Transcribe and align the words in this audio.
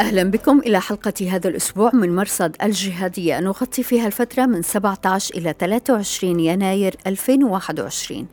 أهلا 0.00 0.22
بكم 0.22 0.58
إلى 0.58 0.80
حلقة 0.80 1.12
هذا 1.30 1.48
الأسبوع 1.48 1.90
من 1.94 2.16
مرصد 2.16 2.56
الجهادية. 2.62 3.40
نغطي 3.40 3.82
فيها 3.82 4.06
الفترة 4.06 4.46
من 4.46 4.62
17 4.62 5.34
إلى 5.34 5.54
23 5.58 6.40
يناير 6.40 6.96
2021 7.06 8.26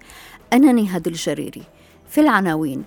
أنا 0.53 0.72
نهاد 0.72 1.08
الجريري. 1.08 1.63
في 2.09 2.22
العناوين 2.22 2.84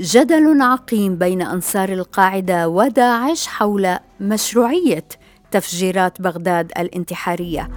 جدل 0.00 0.62
عقيم 0.62 1.16
بين 1.16 1.42
أنصار 1.42 1.88
القاعدة 1.92 2.68
وداعش 2.68 3.46
حول 3.46 3.96
مشروعية 4.20 5.04
تفجيرات 5.50 6.20
بغداد 6.20 6.72
الانتحارية. 6.78 7.70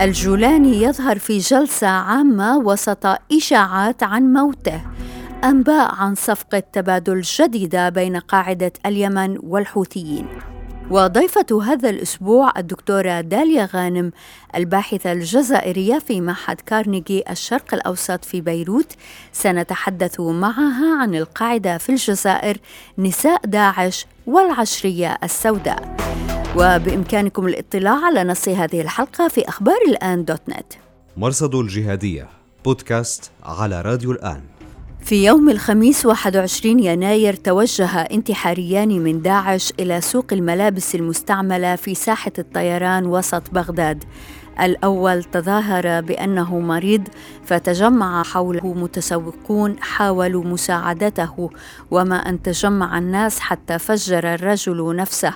الجولاني 0.00 0.82
يظهر 0.82 1.18
في 1.18 1.38
جلسة 1.38 1.86
عامة 1.86 2.58
وسط 2.58 3.06
إشاعات 3.32 4.02
عن 4.02 4.32
موته. 4.32 4.80
أنباء 5.44 5.94
عن 5.94 6.14
صفقة 6.14 6.62
تبادل 6.72 7.20
جديدة 7.20 7.88
بين 7.88 8.16
قاعدة 8.16 8.72
اليمن 8.86 9.38
والحوثيين. 9.42 10.26
وضيفة 10.90 11.62
هذا 11.62 11.90
الأسبوع 11.90 12.52
الدكتورة 12.56 13.20
داليا 13.20 13.68
غانم 13.74 14.12
الباحثة 14.54 15.12
الجزائرية 15.12 15.98
في 15.98 16.20
معهد 16.20 16.60
كارنيجي 16.66 17.30
الشرق 17.30 17.74
الأوسط 17.74 18.24
في 18.24 18.40
بيروت. 18.40 18.92
سنتحدث 19.32 20.20
معها 20.20 21.02
عن 21.02 21.14
القاعدة 21.14 21.78
في 21.78 21.88
الجزائر 21.88 22.56
نساء 22.98 23.46
داعش 23.46 24.06
والعشرية 24.26 25.18
السوداء. 25.22 25.96
وبإمكانكم 26.56 27.46
الاطلاع 27.46 28.04
على 28.04 28.24
نص 28.24 28.48
هذه 28.48 28.80
الحلقة 28.80 29.28
في 29.28 29.48
أخبار 29.48 29.78
الآن 29.88 30.24
دوت 30.24 30.48
نت. 30.48 30.72
مرصد 31.16 31.54
الجهادية 31.54 32.28
بودكاست 32.64 33.30
على 33.44 33.82
راديو 33.82 34.12
الآن. 34.12 34.55
في 35.06 35.24
يوم 35.24 35.48
الخميس 35.48 36.06
21 36.06 36.80
يناير 36.80 37.34
توجه 37.34 38.00
انتحاريان 38.00 38.88
من 38.88 39.22
داعش 39.22 39.72
إلى 39.80 40.00
سوق 40.00 40.26
الملابس 40.32 40.94
المستعملة 40.94 41.76
في 41.76 41.94
ساحة 41.94 42.32
الطيران 42.38 43.06
وسط 43.06 43.50
بغداد. 43.50 44.04
الأول 44.60 45.24
تظاهر 45.24 46.00
بأنه 46.00 46.58
مريض 46.58 47.08
فتجمع 47.44 48.22
حوله 48.22 48.74
متسوقون 48.74 49.76
حاولوا 49.80 50.44
مساعدته 50.44 51.50
وما 51.90 52.16
أن 52.16 52.42
تجمع 52.42 52.98
الناس 52.98 53.40
حتى 53.40 53.78
فجر 53.78 54.34
الرجل 54.34 54.96
نفسه. 54.96 55.32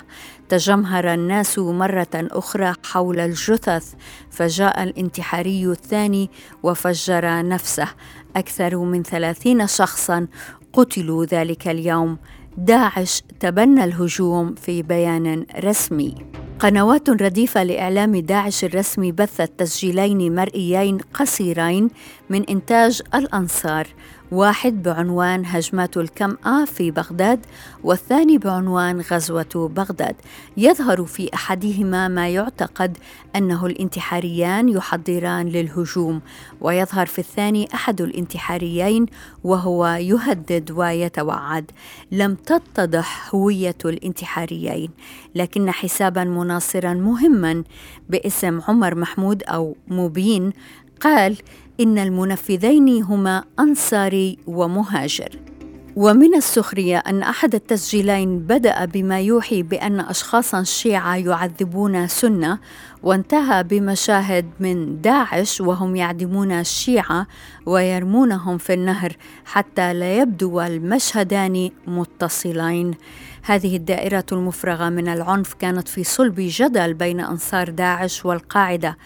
تجمهر 0.51 1.15
الناس 1.15 1.59
مرة 1.59 2.09
أخرى 2.15 2.73
حول 2.85 3.21
الجثث 3.21 3.95
فجاء 4.31 4.83
الانتحاري 4.83 5.67
الثاني 5.67 6.31
وفجر 6.63 7.49
نفسه. 7.49 7.89
أكثر 8.37 8.77
من 8.77 9.03
ثلاثين 9.03 9.67
شخصا 9.67 10.27
قتلوا 10.73 11.25
ذلك 11.25 11.69
اليوم. 11.69 12.19
داعش 12.57 13.23
تبنى 13.41 13.85
الهجوم 13.85 14.55
في 14.55 14.83
بيان 14.83 15.47
رسمي. 15.59 16.15
قنوات 16.59 17.11
رديفة 17.11 17.63
لإعلام 17.63 18.17
داعش 18.17 18.65
الرسمي 18.65 19.13
بثت 19.13 19.53
تسجيلين 19.59 20.35
مرئيين 20.35 20.99
قصيرين 21.15 21.91
من 22.31 22.45
إنتاج 22.45 23.03
الأنصار. 23.15 23.87
واحد 24.33 24.83
بعنوان 24.83 25.47
هجمات 25.47 25.97
الكمأة 25.97 26.65
في 26.65 26.91
بغداد 26.91 27.47
والثاني 27.85 28.39
بعنوان 28.39 29.01
غزوة 29.01 29.71
بغداد. 29.77 30.17
يظهر 30.57 31.05
في 31.05 31.35
أحدهما 31.35 32.09
ما 32.09 32.29
يعتقد 32.29 32.99
أنه 33.37 33.67
الانتحاريان 33.67 34.69
يحضران 34.69 35.49
للهجوم 35.49 36.21
ويظهر 36.61 37.07
في 37.07 37.19
الثاني 37.19 37.69
أحد 37.75 38.01
الانتحاريين 38.01 39.07
وهو 39.45 39.87
يهدد 39.87 40.71
ويتوعد. 40.71 41.71
لم 42.13 42.35
تتضح 42.35 43.35
هوية 43.35 43.79
الانتحاريين 43.85 44.91
لكن 45.35 45.71
حسابا 45.71 46.25
مناصرا 46.25 46.95
مهما 46.95 47.65
باسم 48.09 48.61
عمر 48.69 48.95
محمود 48.95 49.43
أو 49.43 49.77
مبين 49.89 50.53
قال 51.01 51.37
إن 51.81 51.99
المنفذين 51.99 53.03
هما 53.03 53.45
أنصاري 53.61 54.39
ومهاجر. 54.47 55.51
ومن 55.97 56.35
السخرية 56.35 56.99
أن 56.99 57.23
أحد 57.23 57.55
التسجيلين 57.55 58.39
بدأ 58.39 58.85
بما 58.85 59.21
يوحي 59.21 59.63
بأن 59.63 60.01
أشخاصا 60.01 60.63
شيعة 60.63 61.17
يعذبون 61.17 62.07
سنة 62.07 62.59
وانتهى 63.03 63.63
بمشاهد 63.63 64.51
من 64.61 65.01
داعش 65.01 65.61
وهم 65.61 65.97
يعدمون 65.97 66.53
الشيعة 66.53 67.27
ويرمونهم 67.67 68.59
في 68.59 68.75
النهر 68.75 69.13
حتى 69.45 69.95
لا 69.95 70.17
يبدو 70.17 70.61
المشهدان 70.61 71.71
متصلين. 71.87 72.95
هذه 73.43 73.77
الدائرة 73.77 74.27
المفرغة 74.33 74.89
من 74.89 75.09
العنف 75.09 75.55
كانت 75.55 75.89
في 75.89 76.05
صلب 76.05 76.35
جدل 76.39 76.95
بين 76.95 77.21
أنصار 77.21 77.71
داعش 77.71 78.25
والقاعدة. 78.25 78.97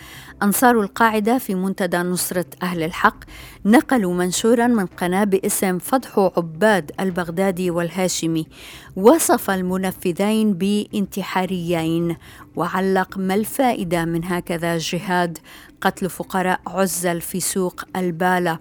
أنصار 0.44 0.80
القاعدة 0.80 1.38
في 1.38 1.54
منتدى 1.54 1.96
نصرة 1.96 2.44
أهل 2.62 2.82
الحق 2.82 3.16
نقلوا 3.64 4.14
منشورا 4.14 4.66
من 4.66 4.86
قناة 4.86 5.24
باسم 5.24 5.78
فضح 5.78 6.30
عباد 6.36 6.90
البغدادي 7.00 7.70
والهاشمي. 7.70 8.46
وصف 8.96 9.50
المنفذين 9.50 10.54
بانتحاريين 10.54 12.16
وعلق 12.56 13.18
ما 13.18 13.34
الفائدة 13.34 14.04
من 14.04 14.24
هكذا 14.24 14.78
جهاد 14.78 15.38
قتل 15.80 16.10
فقراء 16.10 16.60
عزل 16.66 17.20
في 17.20 17.40
سوق 17.40 17.84
البالة. 17.96 18.58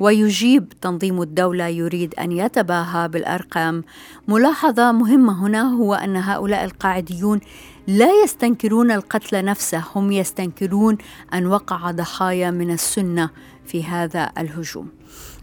ويجيب 0.00 0.68
تنظيم 0.80 1.22
الدولة 1.22 1.66
يريد 1.66 2.14
أن 2.14 2.32
يتباهى 2.32 3.08
بالأرقام. 3.08 3.84
ملاحظة 4.28 4.92
مهمة 4.92 5.46
هنا 5.46 5.62
هو 5.62 5.94
أن 5.94 6.16
هؤلاء 6.16 6.64
القاعديون 6.64 7.40
لا 7.86 8.10
يستنكرون 8.24 8.90
القتل 8.90 9.44
نفسه 9.44 9.84
هم 9.94 10.12
يستنكرون 10.12 10.98
أن 11.34 11.46
وقع 11.46 11.90
ضحايا 11.90 12.50
من 12.50 12.70
السنة 12.70 13.30
في 13.64 13.84
هذا 13.84 14.32
الهجوم. 14.38 14.88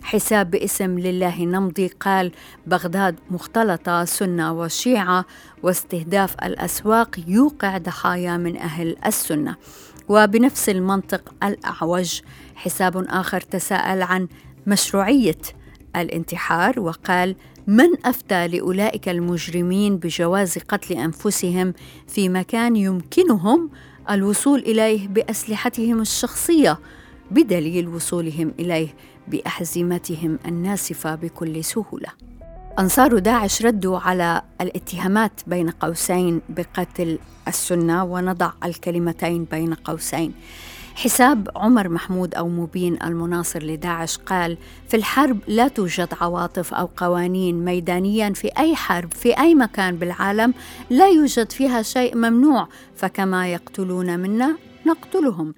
حساب 0.03 0.51
باسم 0.51 0.99
لله 0.99 1.43
نمضي 1.43 1.87
قال 1.87 2.31
بغداد 2.67 3.15
مختلطة 3.31 4.05
سنة 4.05 4.53
وشيعة 4.53 5.25
واستهداف 5.63 6.35
الأسواق 6.43 7.19
يوقع 7.27 7.77
ضحايا 7.77 8.37
من 8.37 8.57
أهل 8.57 8.95
السنة. 9.05 9.55
وبنفس 10.09 10.69
المنطق 10.69 11.33
الأعوج 11.43 12.21
حساب 12.55 12.97
آخر 13.09 13.41
تساءل 13.41 14.01
عن 14.01 14.27
مشروعية 14.67 15.41
الانتحار 15.95 16.79
وقال 16.79 17.35
من 17.67 18.05
أفتى 18.05 18.47
لأولئك 18.47 19.09
المجرمين 19.09 19.97
بجواز 19.97 20.57
قتل 20.57 20.93
أنفسهم 20.93 21.73
في 22.07 22.29
مكان 22.29 22.75
يمكنهم 22.75 23.69
الوصول 24.09 24.59
إليه 24.59 25.07
بأسلحتهم 25.07 26.01
الشخصية 26.01 26.79
بدليل 27.31 27.87
وصولهم 27.87 28.53
إليه 28.59 28.87
بأحزمتهم 29.27 30.39
الناسفة 30.45 31.15
بكل 31.15 31.63
سهولة. 31.63 32.09
أنصار 32.79 33.19
داعش 33.19 33.61
ردوا 33.65 33.99
على 33.99 34.41
الاتهامات 34.61 35.41
بين 35.47 35.69
قوسين 35.69 36.41
بقتل 36.49 37.19
السنة 37.47 38.03
ونضع 38.03 38.51
الكلمتين 38.65 39.43
بين 39.43 39.73
قوسين. 39.73 40.33
حساب 41.01 41.49
عمر 41.55 41.89
محمود 41.89 42.35
أو 42.35 42.49
مبين 42.49 42.97
المناصر 43.03 43.63
لداعش 43.63 44.17
قال 44.17 44.57
في 44.87 44.97
الحرب 44.97 45.39
لا 45.47 45.67
توجد 45.67 46.09
عواطف 46.21 46.73
أو 46.73 46.89
قوانين 46.97 47.65
ميدانيا 47.65 48.33
في 48.33 48.47
أي 48.57 48.75
حرب 48.75 49.13
في 49.13 49.39
أي 49.39 49.55
مكان 49.55 49.95
بالعالم 49.95 50.53
لا 50.89 51.09
يوجد 51.09 51.51
فيها 51.51 51.81
شيء 51.81 52.17
ممنوع 52.17 52.67
فكما 52.95 53.47
يقتلون 53.47 54.19
منا 54.19 54.57
نقتلهم. 54.85 55.53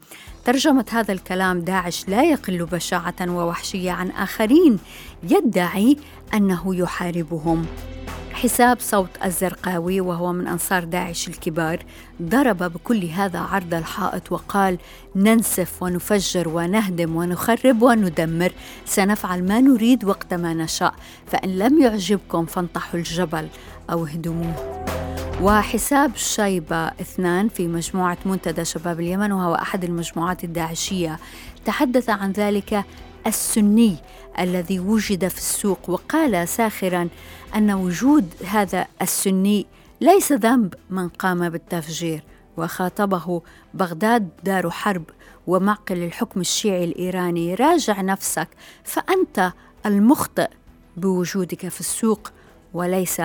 ترجمة 0.45 0.85
هذا 0.91 1.13
الكلام 1.13 1.59
داعش 1.59 2.07
لا 2.07 2.23
يقل 2.23 2.65
بشاعة 2.65 3.15
ووحشية 3.21 3.91
عن 3.91 4.11
آخرين 4.11 4.79
يدعي 5.23 5.97
أنه 6.33 6.75
يحاربهم. 6.75 7.65
حساب 8.43 8.79
صوت 8.79 9.09
الزرقاوي 9.25 10.01
وهو 10.01 10.33
من 10.33 10.47
أنصار 10.47 10.83
داعش 10.83 11.27
الكبار 11.27 11.85
ضرب 12.21 12.57
بكل 12.57 13.05
هذا 13.05 13.39
عرض 13.39 13.73
الحائط 13.73 14.31
وقال 14.31 14.77
ننسف 15.15 15.83
ونفجر 15.83 16.49
ونهدم 16.49 17.15
ونخرب 17.15 17.81
وندمر 17.81 18.51
سنفعل 18.85 19.43
ما 19.43 19.61
نريد 19.61 20.05
وقت 20.05 20.33
ما 20.33 20.53
نشاء 20.53 20.93
فإن 21.27 21.57
لم 21.57 21.81
يعجبكم 21.81 22.45
فانطحوا 22.45 22.99
الجبل 22.99 23.47
أو 23.89 24.05
اهدموه. 24.05 24.83
وحساب 25.41 26.11
شيبة 26.15 26.87
اثنان 26.87 27.49
في 27.49 27.67
مجموعة 27.67 28.17
منتدى 28.25 28.65
شباب 28.65 28.99
اليمن 28.99 29.31
وهو 29.31 29.55
أحد 29.55 29.83
المجموعات 29.83 30.43
الداعشية 30.43 31.19
تحدث 31.65 32.09
عن 32.09 32.31
ذلك 32.31 32.85
السني 33.27 33.95
الذي 34.39 34.79
وجد 34.79 35.27
في 35.27 35.37
السوق 35.37 35.89
وقال 35.89 36.47
ساخرا 36.47 37.09
أن 37.55 37.71
وجود 37.71 38.33
هذا 38.45 38.87
السني 39.01 39.65
ليس 40.01 40.31
ذنب 40.31 40.73
من 40.89 41.09
قام 41.09 41.49
بالتفجير 41.49 42.23
وخاطبه 42.57 43.41
بغداد 43.73 44.29
دار 44.43 44.69
حرب 44.69 45.03
ومعقل 45.47 45.97
الحكم 45.97 46.41
الشيعي 46.41 46.83
الإيراني. 46.83 47.55
راجع 47.55 48.01
نفسك 48.01 48.47
فأنت 48.83 49.53
المخطئ 49.85 50.49
بوجودك 50.97 51.67
في 51.67 51.79
السوق 51.79 52.31
وليس 52.73 53.21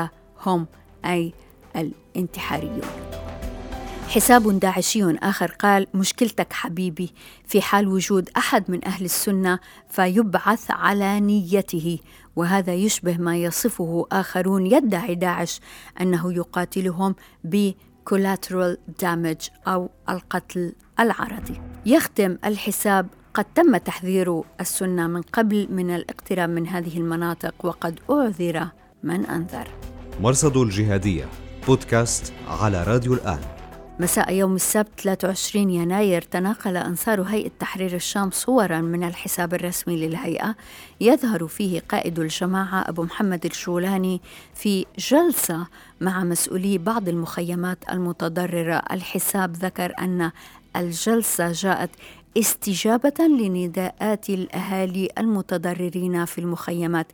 هم 0.47 0.67
أي 1.05 1.33
الانتحاريون. 1.77 3.08
حساب 4.09 4.61
داعشي 4.61 5.17
آخر 5.17 5.47
قال 5.51 5.87
مشكلتك 5.95 6.53
حبيبي 6.53 7.13
في 7.47 7.61
حال 7.61 7.89
وجود 7.89 8.31
أحد 8.37 8.71
من 8.71 8.85
أهل 8.85 9.05
السنة 9.05 9.59
فيبعث 9.91 10.71
على 10.71 11.21
نيته 11.21 11.99
وهذا 12.37 12.75
يشبه 12.75 13.17
ما 13.17 13.37
يصفه 13.37 14.07
آخرون 14.13 14.67
يدعي 14.67 15.15
داعش 15.15 15.61
أنه 16.01 16.33
يقاتلهم 16.33 17.15
ب 17.45 17.71
collateral 18.11 18.77
damage 19.03 19.51
أو 19.69 19.91
القتل 20.09 20.73
العرضي. 21.01 21.61
يختم 21.87 22.39
الحساب 22.45 23.07
قد 23.35 23.45
تم 23.55 23.77
تحذير 23.77 24.43
السنة 24.61 25.07
من 25.07 25.23
قبل 25.23 25.69
من 25.71 25.91
الاقتراب 25.91 26.51
من 26.51 26.69
هذه 26.69 26.99
المناطق 26.99 27.55
وقد 27.65 28.01
أعذر 28.11 28.69
من 29.03 29.27
أنذر. 29.27 29.69
مرصد 30.21 30.57
الجهادية 30.57 31.29
بودكاست 31.67 32.33
على 32.49 32.83
راديو 32.83 33.15
الآن. 33.15 33.58
مساء 34.01 34.35
يوم 34.35 34.55
السبت 34.55 34.89
23 35.01 35.71
يناير 35.71 36.23
تناقل 36.23 36.77
أنصار 36.77 37.23
هيئة 37.23 37.51
تحرير 37.59 37.95
الشام 37.95 38.31
صورا 38.31 38.81
من 38.81 39.05
الحساب 39.05 39.55
الرسمي 39.55 40.07
للهيئة 40.07 40.57
يظهر 41.01 41.47
فيه 41.47 41.81
قائد 41.81 42.19
الجماعة 42.19 42.89
أبو 42.89 43.03
محمد 43.03 43.45
الشولاني 43.45 44.21
في 44.55 44.87
جلسة 44.99 45.67
مع 46.01 46.25
مسؤولي 46.25 46.79
بعض 46.79 47.09
المخيمات 47.09 47.79
المتضررة. 47.91 48.83
الحساب 48.91 49.57
ذكر 49.57 49.95
أن 49.99 50.31
الجلسة 50.77 51.53
جاءت 51.53 51.91
استجابة 52.39 53.15
لنداءات 53.21 54.31
الأهالي 54.31 55.09
المتضررين 55.19 56.25
في 56.25 56.39
المخيمات. 56.39 57.07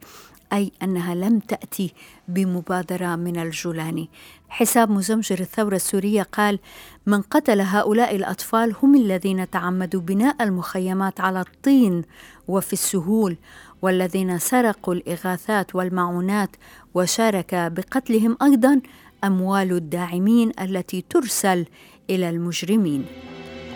أي 0.55 0.73
أنها 0.83 1.15
لم 1.15 1.39
تأتي 1.39 1.95
بمبادرة 2.29 3.17
من 3.17 3.39
الجولاني. 3.39 4.11
حساب 4.49 4.91
مزمجر 4.91 5.41
الثورة 5.41 5.77
السورية 5.77 6.23
قال 6.23 6.59
من 7.07 7.23
قتل 7.23 7.61
هؤلاء 7.61 8.17
الأطفال 8.17 8.75
هم 8.83 8.95
الذين 8.95 9.51
تعمدوا 9.51 10.01
بناء 10.01 10.43
المخيمات 10.43 11.21
على 11.21 11.41
الطين 11.41 12.03
وفي 12.49 12.73
السهول 12.73 13.37
والذين 13.83 14.39
سرقوا 14.39 14.95
الإغاثات 14.95 15.75
والمعونات 15.75 16.57
وشارك 16.95 17.55
بقتلهم 17.55 18.37
أيضا 18.43 18.81
أموال 19.25 19.73
الداعمين 19.73 20.53
التي 20.61 21.05
ترسل 21.11 21.67
إلى 22.11 22.31
المجرمين. 22.31 23.05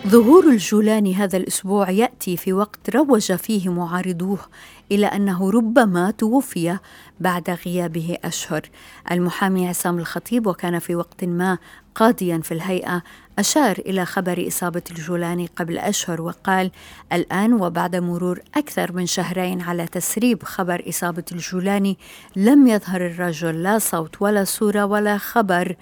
ظهور 0.06 0.44
الجولاني 0.44 1.14
هذا 1.14 1.36
الأسبوع 1.36 1.90
يأتي 1.90 2.36
في 2.36 2.52
وقت 2.52 2.96
روج 2.96 3.32
فيه 3.32 3.68
معارضوه 3.68 4.38
إلى 4.92 5.06
أنه 5.06 5.50
ربما 5.50 6.10
توفي 6.10 6.78
بعد 7.20 7.58
غيابه 7.66 8.16
أشهر. 8.24 8.62
المحامي 9.10 9.68
عصام 9.68 9.98
الخطيب 9.98 10.46
وكان 10.46 10.78
في 10.78 10.94
وقت 10.94 11.24
ما 11.24 11.58
قاضيا 11.94 12.38
في 12.38 12.52
الهيئة 12.54 13.02
أشار 13.38 13.78
إلى 13.78 14.04
خبر 14.06 14.44
إصابة 14.48 14.82
الجولاني 14.90 15.48
قبل 15.56 15.78
أشهر 15.78 16.20
وقال: 16.20 16.70
الآن 17.12 17.52
وبعد 17.52 17.96
مرور 17.96 18.40
أكثر 18.56 18.92
من 18.92 19.06
شهرين 19.06 19.60
على 19.60 19.86
تسريب 19.86 20.42
خبر 20.42 20.82
إصابة 20.88 21.24
الجولاني 21.32 21.98
لم 22.36 22.66
يظهر 22.66 23.06
الرجل 23.06 23.62
لا 23.62 23.78
صوت 23.78 24.22
ولا 24.22 24.44
صورة 24.44 24.84
ولا 24.84 25.18
خبر 25.18 25.76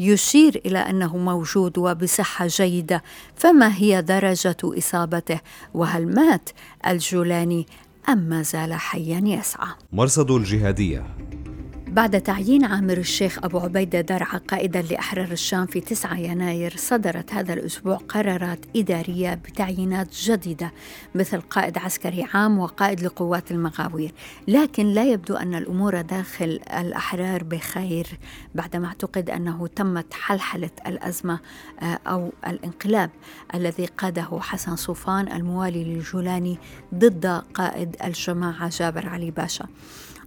يشير 0.00 0.60
إلى 0.66 0.78
أنه 0.78 1.16
موجود 1.16 1.78
وبصحة 1.78 2.46
جيدة 2.46 3.02
فما 3.36 3.74
هي 3.74 4.02
درجة 4.02 4.56
إصابته 4.64 5.40
وهل 5.74 6.14
مات 6.14 6.50
الجولاني 6.86 7.66
أم 8.08 8.18
ما 8.18 8.42
زال 8.42 8.74
حيا 8.74 9.22
يسعى. 9.24 9.74
مرصد 9.92 10.30
الجهادية. 10.30 11.29
بعد 11.90 12.20
تعيين 12.20 12.64
عامر 12.64 12.96
الشيخ 12.98 13.38
أبو 13.44 13.58
عبيدة 13.58 14.00
درعا 14.00 14.38
قائدا 14.38 14.82
لأحرار 14.82 15.32
الشام 15.32 15.66
في 15.66 15.80
9 15.80 16.18
يناير 16.18 16.74
صدرت 16.76 17.32
هذا 17.32 17.52
الأسبوع 17.52 17.96
قرارات 17.96 18.58
إدارية 18.76 19.34
بتعيينات 19.34 20.14
جديدة 20.14 20.72
مثل 21.14 21.40
قائد 21.40 21.78
عسكري 21.78 22.26
عام 22.34 22.58
وقائد 22.58 23.00
لقوات 23.00 23.50
المغاوير. 23.50 24.12
لكن 24.48 24.86
لا 24.86 25.04
يبدو 25.04 25.34
أن 25.34 25.54
الأمور 25.54 26.00
داخل 26.00 26.60
الأحرار 26.78 27.44
بخير 27.44 28.06
بعدما 28.54 28.86
اعتقد 28.86 29.30
أنه 29.30 29.66
تمت 29.66 30.14
حلحلة 30.14 30.70
الأزمة 30.86 31.40
آه، 31.82 31.98
أو 32.06 32.32
الانقلاب 32.46 33.10
الذي 33.54 33.86
قاده 33.86 34.38
حسن 34.40 34.76
صوفان 34.76 35.32
الموالي 35.32 35.84
للجولاني 35.84 36.58
ضد 36.94 37.26
قائد 37.54 37.96
الجماعة 38.04 38.68
جابر 38.68 39.08
علي 39.08 39.30
باشا. 39.30 39.66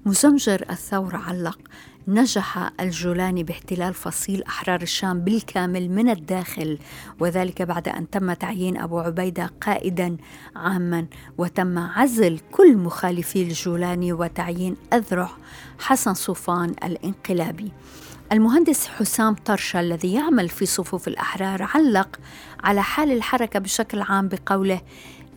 مزمجر 0.05 0.65
الثورة 0.69 1.17
علق. 1.17 1.59
نجح 2.07 2.69
الجولاني 2.79 3.43
باحتلال 3.43 3.93
فصيل 3.93 4.43
أحرار 4.43 4.81
الشام 4.81 5.19
بالكامل 5.19 5.89
من 5.89 6.09
الداخل 6.09 6.79
وذلك 7.19 7.61
بعد 7.61 7.87
أن 7.87 8.09
تم 8.09 8.33
تعيين 8.33 8.77
أبو 8.77 8.99
عبيدة 8.99 9.51
قائدا 9.61 10.17
عاما. 10.55 11.05
وتم 11.37 11.79
عزل 11.79 12.39
كل 12.51 12.77
مخالفي 12.77 13.43
الجولاني 13.43 14.13
وتعيين 14.13 14.75
أذرع 14.93 15.29
حسن 15.79 16.13
صوفان 16.13 16.69
الانقلابي. 16.83 17.71
المهندس 18.31 18.87
حسام 18.87 19.33
طرشة 19.33 19.79
الذي 19.79 20.13
يعمل 20.13 20.49
في 20.49 20.65
صفوف 20.65 21.07
الأحرار 21.07 21.63
علق 21.63 22.19
على 22.63 22.83
حال 22.83 23.11
الحركة 23.11 23.59
بشكل 23.59 24.01
عام 24.01 24.27
بقوله 24.27 24.81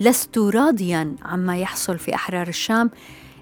لست 0.01 0.39
راضيا 0.39 1.17
عما 1.23 1.59
يحصل 1.59 1.99
في 1.99 2.15
أحرار 2.15 2.49
الشام 2.49 2.91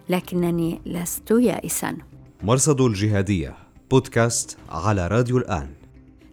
لكنني 0.08 0.80
لست 0.86 1.30
يائسا. 1.30 1.96
مرصد 2.42 2.80
الجهادية 2.80 3.54
بودكاست 3.90 4.56
على 4.70 5.08
راديو 5.08 5.38
الآن. 5.38 5.68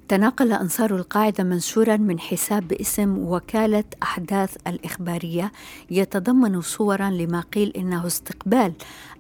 تناقل 0.08 0.54
أنصار 0.54 0.96
القاعدة 0.96 1.44
منشورا 1.44 1.98
من 1.98 2.20
حساب 2.20 2.68
باسم 2.68 3.18
وكالة 3.18 3.84
أحداث 4.04 4.58
الإخبارية 4.68 5.52
يتضمن 5.92 6.62
صورا 6.62 7.10
لما 7.10 7.42
قيل 7.42 7.74
إنه 7.78 8.08
استقبال 8.08 8.74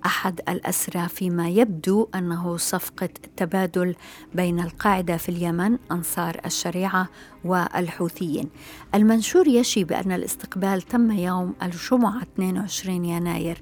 أحد 0.05 0.39
الأسرى 0.49 1.07
فيما 1.07 1.49
يبدو 1.49 2.07
أنه 2.15 2.57
صفقة 2.57 3.09
تبادل 3.37 3.95
بين 4.35 4.59
القاعدة 4.59 5.17
في 5.17 5.29
اليمن 5.29 5.77
أنصار 5.91 6.41
الشريعة 6.45 7.09
والحوثيين. 7.45 8.49
المنشور 8.95 9.47
يشي 9.47 9.83
بأن 9.83 10.11
الاستقبال 10.11 10.81
تم 10.81 11.11
يوم 11.11 11.53
الجمعة 11.63 12.21
22 12.21 13.05
يناير 13.05 13.61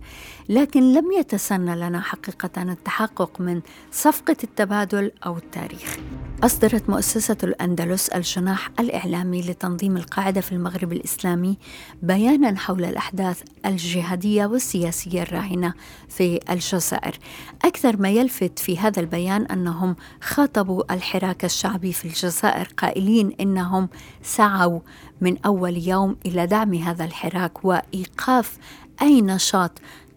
لكن 0.49 0.93
لم 0.93 1.11
يتسنى 1.11 1.75
لنا 1.75 2.01
حقيقة 2.01 2.61
التحقق 2.61 3.41
من 3.41 3.61
صفقة 3.91 4.37
التبادل 4.43 5.11
أو 5.25 5.37
التاريخ. 5.37 5.97
أصدرت 6.43 6.89
مؤسسة 6.89 7.37
الأندلس 7.43 8.09
الجناح 8.09 8.69
الإعلامي 8.79 9.41
لتنظيم 9.41 9.97
القاعدة 9.97 10.41
في 10.41 10.51
المغرب 10.51 10.93
الإسلامي 10.93 11.57
بيانا 12.01 12.57
حول 12.59 12.85
الأحداث 12.85 13.41
الجهادية 13.65 14.45
والسياسية 14.45 15.21
الراهنة 15.21 15.73
في 16.09 16.28
الجزائر 16.49 17.19
أكثر 17.65 17.97
ما 17.97 18.09
يلفت 18.09 18.59
في 18.59 18.77
هذا 18.77 18.99
البيان 18.99 19.45
أنهم 19.45 19.95
خاطبوا 20.21 20.93
الحراك 20.93 21.45
الشعبي 21.45 21.93
في 21.93 22.05
الجزائر 22.05 22.67
قائلين 22.77 23.35
إنهم 23.39 23.89
سعوا 24.23 24.79
من 25.21 25.37
أول 25.45 25.87
يوم 25.87 26.15
إلى 26.25 26.47
دعم 26.47 26.73
هذا 26.73 27.05
الحراك 27.05 27.65
وإيقاف 27.65 28.57
أي 29.01 29.21
نشاط 29.21 29.71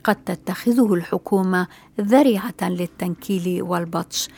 قد 0.05 0.17
تتخذه 0.17 0.95
الحكومة 0.95 1.67
ذريعة 2.01 2.55
للتنكيل 2.63 3.63
والبطش. 3.63 4.29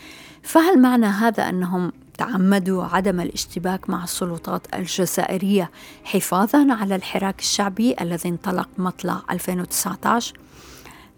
فهل 0.42 0.80
معنى 0.80 1.06
هذا 1.06 1.48
أنهم 1.48 1.92
تعمدوا 2.18 2.84
عدم 2.84 3.20
الاشتباك 3.20 3.90
مع 3.90 4.04
السلطات 4.04 4.74
الجزائرية 4.74 5.70
حفاظا 6.04 6.72
على 6.72 6.96
الحراك 6.96 7.40
الشعبي 7.40 7.94
الذي 8.00 8.28
انطلق 8.28 8.68
مطلع 8.78 9.22
2019 9.30 10.34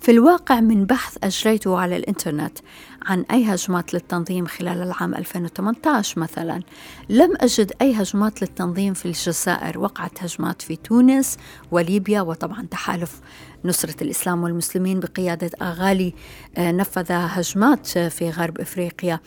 في 0.00 0.10
الواقع 0.10 0.60
من 0.60 0.84
بحث 0.84 1.18
أجريته 1.22 1.78
على 1.78 1.96
الإنترنت 1.96 2.58
عن 3.02 3.24
أي 3.30 3.44
هجمات 3.44 3.94
للتنظيم 3.94 4.46
خلال 4.46 4.82
العام 4.82 5.14
2018 5.14 6.20
مثلا. 6.20 6.62
لم 7.08 7.34
أجد 7.40 7.72
أي 7.82 7.92
هجمات 7.92 8.42
للتنظيم 8.42 8.94
في 8.94 9.06
الجزائر. 9.06 9.78
وقعت 9.78 10.22
هجمات 10.22 10.62
في 10.62 10.76
تونس 10.76 11.36
وليبيا 11.70 12.20
وطبعا 12.20 12.66
تحالف 12.70 13.20
نصرة 13.64 14.02
الإسلام 14.02 14.42
والمسلمين 14.42 15.00
بقيادة 15.00 15.50
أغالي 15.62 16.14
آه، 16.56 16.72
نفذ 16.72 17.12
هجمات 17.12 17.86
في 17.86 18.30
غرب 18.30 18.60
إفريقيا 18.60 19.20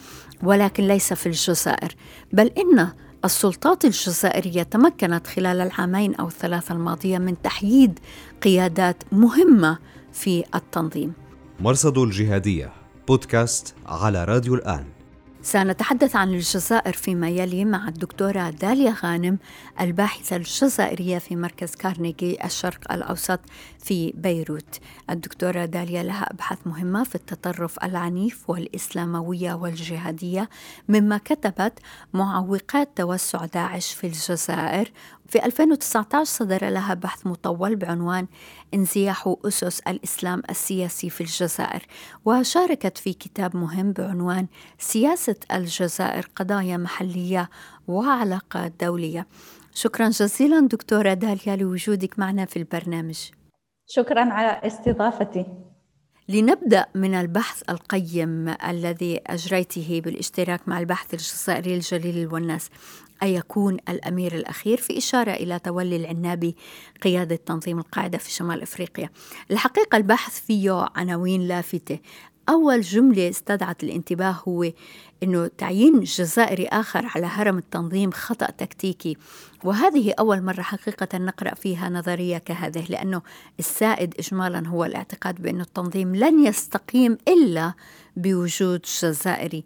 ولكن 0.44 0.88
ليس 0.88 1.14
في 1.14 1.26
الجزائر. 1.26 1.96
بل 2.34 2.48
إن 2.48 2.90
السلطات 3.26 3.86
الجزائرية 3.86 4.64
تمكنت 4.64 5.28
خلال 5.28 5.62
العامين 5.62 6.16
أو 6.16 6.28
الثلاثة 6.28 6.74
الماضية 6.76 7.18
من 7.18 7.42
تحييد 7.42 8.00
قيادات 8.44 9.04
مهمة 9.12 9.78
في 10.14 10.44
التنظيم. 10.56 11.14
مرصد 11.60 11.98
الجهادية 11.98 12.74
بودكاست 13.08 13.76
على 13.86 14.26
راديو 14.26 14.56
الآن. 14.56 14.86
سنتحدث 15.42 16.16
عن 16.16 16.34
الجزائر 16.34 16.94
فيما 16.94 17.30
يلي 17.30 17.66
مع 17.66 17.88
الدكتورة 17.88 18.50
داليا 18.50 18.96
غانم 19.04 19.38
الباحثة 19.82 20.36
الجزائرية 20.36 21.18
في 21.18 21.36
مركز 21.36 21.76
كارنيجي 21.76 22.46
الشرق 22.46 22.92
الأوسط 22.92 23.40
في 23.84 24.14
بيروت. 24.16 24.80
الدكتورة 25.10 25.66
داليا 25.66 26.04
لها 26.04 26.24
أبحاث 26.32 26.58
مهمة 26.66 27.04
في 27.04 27.16
التطرف 27.16 27.84
العنيف 27.84 28.50
والإسلاموية 28.50 29.54
والجهادية 29.54 30.50
مما 30.90 31.18
كتبت 31.18 31.80
معوقات 32.14 32.90
توسع 32.96 33.46
داعش 33.46 33.94
في 33.94 34.08
الجزائر 34.08 34.92
في 35.30 35.46
2019 35.46 36.24
صدر 36.24 36.70
لها 36.70 36.94
بحث 36.94 37.28
مطول 37.28 37.76
بعنوان 37.76 38.28
انزياح 38.74 39.36
أسس 39.46 39.80
الإسلام 39.80 40.42
السياسي 40.50 41.10
في 41.10 41.22
الجزائر 41.22 41.86
وشاركت 42.26 42.98
في 42.98 43.14
كتاب 43.14 43.56
مهم 43.56 43.92
بعنوان 43.92 44.48
سياسة 44.80 45.36
الجزائر 45.52 46.28
قضايا 46.36 46.78
محلية 46.78 47.50
وعلاقات 47.88 48.74
دولية. 48.82 49.28
شكرا 49.74 50.10
جزيلا 50.10 50.68
دكتورة 50.68 51.14
داليا 51.14 51.56
لوجودك 51.56 52.20
معنا 52.20 52.46
في 52.46 52.58
البرنامج. 52.58 53.30
شكرا 53.88 54.34
على 54.34 54.68
استضافتي. 54.68 55.46
لنبدأ 56.30 56.86
من 56.96 57.14
البحث 57.16 57.64
القيم 57.70 58.56
الذي 58.68 59.22
أجريته 59.28 60.02
بالاشتراك 60.06 60.68
مع 60.68 60.80
البحث 60.80 61.14
الجزائري 61.14 61.76
الجليل 61.76 62.18
الوناس. 62.18 62.70
أيكون 63.24 63.78
الأمير 63.90 64.36
الأخير 64.36 64.78
في 64.78 64.98
إشارة 64.98 65.32
إلى 65.32 65.60
تولي 65.60 65.96
العنابي 65.96 66.56
قيادة 67.02 67.36
تنظيم 67.36 67.80
القاعدة 67.80 68.18
في 68.18 68.32
شمال 68.32 68.62
أفريقيا. 68.62 69.10
الحقيقة 69.52 69.98
البحث 69.98 70.40
فيه 70.46 70.90
عناوين 70.96 71.48
لافتة. 71.48 72.00
أول 72.50 72.82
جملة 72.82 73.30
استدعت 73.30 73.84
الانتباه 73.84 74.36
هو 74.48 74.72
أنه 75.24 75.48
تعيين 75.58 76.00
جزائري 76.00 76.68
آخر 76.68 77.12
على 77.16 77.26
هرم 77.26 77.58
التنظيم 77.58 78.12
خطأ 78.12 78.46
تكتيكي. 78.46 79.18
وهذه 79.64 80.14
أول 80.20 80.42
مرة 80.42 80.62
حقيقة 80.62 81.18
نقرأ 81.18 81.56
فيها 81.56 81.90
نظرية 81.90 82.38
كهذه 82.38 82.86
لأنه 82.90 83.22
السائد 83.60 84.14
إجمالا 84.20 84.68
هو 84.68 84.86
الاعتقاد 84.86 85.42
بأن 85.42 85.62
التنظيم 85.62 86.16
لن 86.16 86.46
يستقيم 86.46 87.18
إلا 87.28 87.74
بوجود 88.16 88.82
جزائري. 89.02 89.64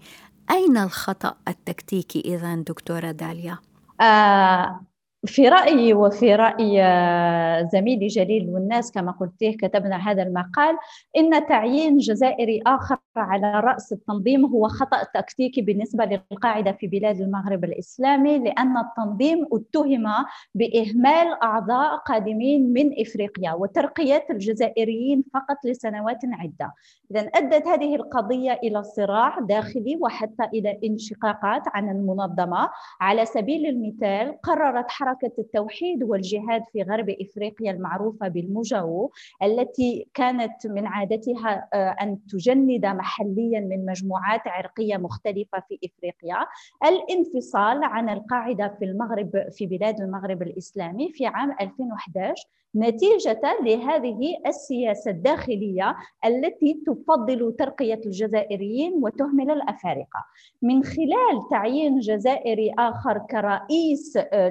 أين 0.51 0.77
الخطأ 0.77 1.35
التكتيكي 1.47 2.19
إذا 2.19 2.55
دكتورة 2.55 3.11
داليا؟ 3.11 3.57
آه 4.01 4.85
في 5.25 5.49
رأيي 5.49 5.93
وفي 5.93 6.35
رأي 6.35 6.83
آه، 6.83 7.69
زميلي 7.73 8.07
جليل 8.07 8.49
والناس 8.49 8.91
كما 8.91 9.11
قلت 9.11 9.43
كتبنا 9.43 9.95
هذا 9.95 10.23
المقال 10.23 10.77
إن 11.17 11.45
تعيين 11.45 11.97
جزائري 11.97 12.61
آخر 12.67 12.97
على 13.15 13.59
رأس 13.59 13.93
التنظيم 13.93 14.45
هو 14.45 14.67
خطأ 14.67 15.03
تكتيكي 15.03 15.61
بالنسبة 15.61 16.05
للقاعدة 16.05 16.71
في 16.71 16.87
بلاد 16.87 17.21
المغرب 17.21 17.63
الإسلامي 17.63 18.39
لأن 18.39 18.77
التنظيم 18.77 19.45
اتهم 19.53 20.25
بإهمال 20.55 21.43
أعضاء 21.43 21.97
قادمين 21.97 22.73
من 22.73 23.01
إفريقيا 23.01 23.53
وترقية 23.53 24.25
الجزائريين 24.29 25.23
فقط 25.33 25.57
لسنوات 25.65 26.19
عدة. 26.23 26.73
إذا 27.11 27.19
أدت 27.21 27.67
هذه 27.67 27.95
القضية 27.95 28.59
إلى 28.63 28.83
صراع 28.83 29.39
داخلي 29.39 29.97
وحتى 30.01 30.43
إلى 30.53 30.79
انشقاقات 30.83 31.61
عن 31.67 31.89
المنظمة. 31.89 32.69
على 33.01 33.25
سبيل 33.25 33.65
المثال 33.65 34.41
قررت 34.41 34.91
حركة 34.91 35.12
حركة 35.13 35.33
التوحيد 35.39 36.03
والجهاد 36.03 36.63
في 36.71 36.81
غرب 36.81 37.09
إفريقيا 37.09 37.71
المعروفة 37.71 38.27
بالمجاو 38.27 39.11
التي 39.43 40.07
كانت 40.13 40.67
من 40.67 40.87
عادتها 40.87 41.69
آه، 41.73 41.95
أن 42.01 42.19
تجند 42.27 42.85
محليا 42.85 43.59
من 43.59 43.85
مجموعات 43.85 44.41
عرقية 44.47 44.97
مختلفة 44.97 45.63
في 45.69 45.79
إفريقيا. 45.85 46.45
الانفصال 46.85 47.83
عن 47.83 48.09
القاعدة 48.09 48.75
في 48.79 48.85
المغرب 48.85 49.49
في 49.51 49.65
بلاد 49.65 50.01
المغرب 50.01 50.41
الإسلامي 50.41 51.09
في 51.09 51.25
عام 51.25 51.55
2011 51.61 52.47
نتيجة 52.75 53.41
لهذه 53.63 54.37
السياسة 54.47 55.11
الداخلية 55.11 55.95
التي 56.25 56.81
تفضل 56.85 57.55
ترقية 57.59 58.01
الجزائريين 58.05 58.93
وتهمل 58.93 59.51
الأفارقة. 59.51 60.25
من 60.61 60.83
خلال 60.83 61.49
تعيين 61.51 61.99
جزائري 61.99 62.73
آخر 62.79 63.17
كرئيس 63.17 64.17
آه، 64.17 64.49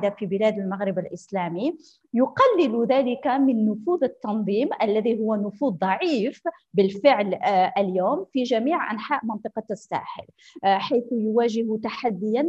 للقاعدة 0.00 0.16
في 0.18 0.26
بلاد 0.26 0.58
المغرب 0.58 0.98
الإسلامي. 0.98 1.78
يقلل 2.14 2.86
ذلك 2.86 3.26
من 3.26 3.70
نفوذ 3.70 4.04
التنظيم 4.04 4.68
الذي 4.82 5.20
هو 5.20 5.34
نفوذ 5.34 5.72
ضعيف 5.72 6.42
بالفعل 6.74 7.34
آه، 7.34 7.72
اليوم 7.78 8.26
في 8.32 8.42
جميع 8.42 8.92
أنحاء 8.92 9.20
منطقة 9.26 9.64
الساحل 9.70 10.24
آه، 10.64 10.78
حيث 10.78 11.04
يواجه 11.12 11.78
تحديا 11.82 12.48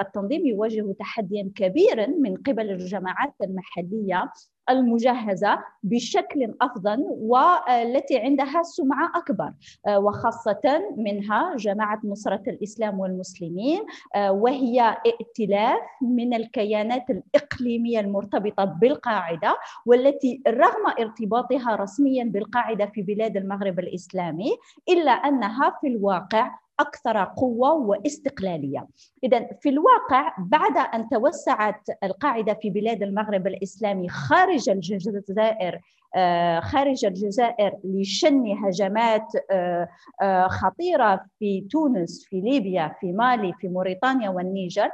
التنظيم 0.00 0.46
يواجه 0.46 0.92
تحديا 0.98 1.50
كبيرا 1.54 2.06
من 2.06 2.36
قبل 2.36 2.70
الجماعات 2.70 3.34
المحلية 3.42 4.30
المجهزة 4.70 5.58
بشكل 5.82 6.54
أفضل 6.60 7.06
والتي 7.08 8.18
عندها 8.18 8.62
سمعة 8.62 9.12
أكبر 9.14 9.52
آه، 9.86 9.98
وخاصة 9.98 10.82
منها 10.96 11.56
جماعة 11.56 12.00
نصرة 12.04 12.42
الإسلام 12.46 13.00
والمسلمين 13.00 13.82
آه، 14.14 14.32
وهي 14.32 14.96
ائتلاف 15.06 15.80
من 16.02 16.34
الكيانات 16.34 17.04
الإقليمية 17.10 18.00
المرتبطة 18.00 18.64
بالقاعدة 18.80 19.56
والتي 19.86 20.42
رغم 20.48 20.86
ارتباطها 21.00 21.76
رسميا 21.76 22.24
بالقاعدة 22.24 22.86
في 22.86 23.02
بلاد 23.02 23.36
المغرب 23.36 23.78
الإسلامي 23.78 24.50
إلا 24.88 25.10
أنها 25.10 25.78
في 25.80 25.86
الواقع 25.86 26.50
أكثر 26.80 27.24
قوة 27.24 27.72
واستقلالية. 27.72 28.88
اذا 29.24 29.48
في 29.60 29.68
الواقع 29.68 30.34
بعد 30.38 30.76
أن 30.94 31.08
توسعت 31.08 31.82
القاعدة 32.04 32.54
في 32.54 32.70
بلاد 32.70 33.02
المغرب 33.02 33.46
الإسلامي 33.46 34.08
خارج 34.08 34.70
الجزائر 34.70 35.80
آه، 36.16 36.60
خارج 36.60 37.04
الجزائر 37.04 37.72
لشن 37.84 38.56
هجمات 38.64 39.32
آه، 39.50 39.88
آه، 40.22 40.48
خطيرة 40.48 41.24
في 41.38 41.60
تونس 41.60 42.26
في 42.28 42.40
ليبيا 42.40 42.96
في 43.00 43.12
مالي 43.12 43.52
في 43.60 43.68
موريتانيا 43.68 44.30
والنيجر 44.30 44.90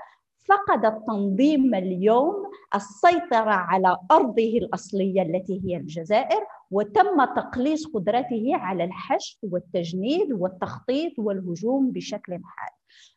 فقد 0.48 0.84
التنظيم 0.84 1.74
اليوم 1.74 2.50
السيطرة 2.74 3.50
على 3.50 3.96
أرضه 4.10 4.58
الأصلية 4.58 5.22
التي 5.22 5.62
هي 5.64 5.76
الجزائر 5.76 6.40
وتم 6.70 7.24
تقليص 7.24 7.86
قدرته 7.86 8.50
على 8.52 8.84
الحشد 8.84 9.38
والتجنيد 9.42 10.32
والتخطيط 10.32 11.12
والهجوم 11.18 11.90
بشكل 11.90 12.32
حاد 12.32 12.72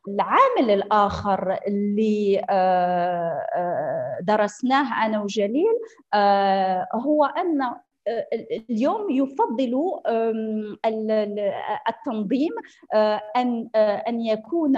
العامل 0.08 0.72
الآخر 0.72 1.60
اللي 1.68 2.42
آه، 2.50 3.46
آه، 3.56 4.18
درسناه 4.22 5.06
أنا 5.06 5.22
وجليل 5.22 5.80
آه، 6.14 6.88
هو 6.94 7.26
أن 7.26 7.62
اليوم 8.70 9.10
يفضل 9.10 9.74
التنظيم 11.90 12.52
أن 13.36 13.70
أن 14.08 14.22
يكون 14.22 14.78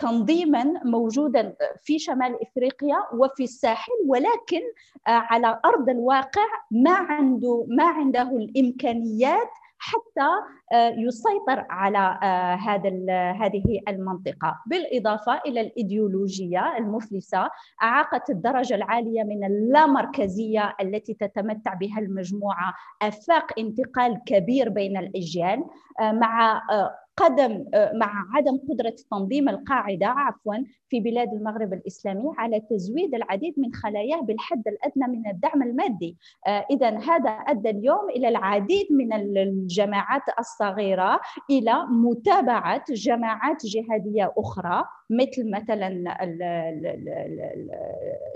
تنظيما 0.00 0.64
موجودا 0.84 1.54
في 1.82 1.98
شمال 1.98 2.38
إفريقيا 2.42 2.96
وفي 3.14 3.44
الساحل 3.44 3.92
ولكن 4.06 4.60
على 5.06 5.60
أرض 5.64 5.88
الواقع 5.88 6.46
ما 6.70 6.94
عنده 6.94 7.66
ما 7.68 7.84
عنده 7.84 8.22
الإمكانيات 8.36 9.50
حتى 9.78 10.28
آه، 10.72 10.94
يسيطر 10.98 11.66
على 11.70 12.18
آه، 12.22 12.54
هذا 12.54 12.88
هذه 13.32 13.80
المنطقة. 13.88 14.58
بالإضافة 14.66 15.40
إلى 15.46 15.60
الإيديولوجية 15.60 16.76
المفلسة 16.78 17.50
أعاقت 17.82 18.30
الدرجة 18.30 18.74
العالية 18.74 19.22
من 19.22 19.44
اللامركزية 19.44 20.74
التي 20.80 21.14
تتمتع 21.14 21.74
بها 21.74 21.98
المجموعة. 21.98 22.74
أفاق 23.02 23.58
انتقال 23.58 24.20
كبير 24.26 24.68
بين 24.68 24.96
الأجيال 24.96 25.64
آه، 26.00 26.12
مع 26.12 26.62
قدم 27.18 27.64
آه، 27.74 27.92
مع 27.94 28.24
عدم 28.34 28.58
قدرة 28.70 28.94
تنظيم 29.10 29.48
القاعدة 29.48 30.06
عفوا 30.06 30.54
في 30.88 31.00
بلاد 31.00 31.32
المغرب 31.32 31.72
الإسلامي 31.72 32.32
على 32.38 32.60
تزويد 32.60 33.14
العديد 33.14 33.54
من 33.56 33.74
خلاياه 33.74 34.20
بالحد 34.20 34.68
الأدنى 34.68 35.18
من 35.18 35.30
الدعم 35.30 35.62
المادي. 35.62 36.16
آه، 36.46 36.66
إذا 36.70 36.98
هذا 36.98 37.30
أدى 37.30 37.70
اليوم 37.70 38.10
إلى 38.10 38.28
العديد 38.28 38.86
من 38.90 39.12
الجماعات 39.12 40.22
الصغيرة 40.38 41.20
إلى 41.50 41.86
متابعة 41.90 42.84
جماعات 42.90 43.66
جهادية 43.66 44.32
أخرى 44.38 44.84
مثل 45.10 45.50
مثلا 45.50 45.88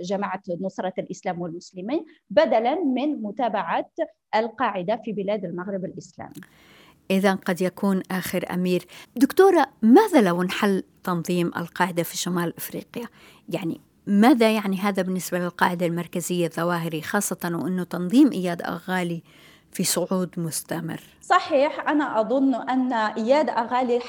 جماعة 0.03 0.43
نصرة 0.61 0.93
الإسلام 0.99 1.41
والمسلمين 1.41 2.05
بدلا 2.31 2.75
من 2.75 3.23
متابعة 3.23 3.91
القاعدة 4.35 4.97
في 5.05 5.12
بلاد 5.12 5.45
المغرب 5.45 5.85
الإسلامي. 5.85 6.41
إذا 7.12 7.35
قد 7.35 7.61
يكون 7.61 8.02
آخر 8.11 8.45
أمير. 8.54 8.87
دكتورة 9.16 9.66
ماذا 9.83 10.21
لو 10.21 10.42
انحل 10.42 10.83
تنظيم 11.04 11.47
القاعدة 11.57 12.02
في 12.02 12.16
شمال 12.16 12.57
أفريقيا؟ 12.57 13.09
يعني 13.49 13.81
ماذا 14.07 14.54
يعني 14.54 14.76
هذا 14.76 15.02
بالنسبة 15.02 15.38
للقاعدة 15.38 15.87
المركزية 15.87 16.47
الظواهري 16.47 17.02
خاصة 17.02 17.38
وأنه 17.45 17.85
تنظيم 17.85 18.33
إياد 18.33 18.62
أغالي 18.62 19.23
في 19.73 19.85
صعود 19.85 20.31
مستمر؟ 20.37 21.00
صحيح 21.23 21.88
أنا 21.88 22.21
أظن 22.21 22.55
أن 22.55 22.93
إياد 22.93 23.50
أغالي 23.50 24.00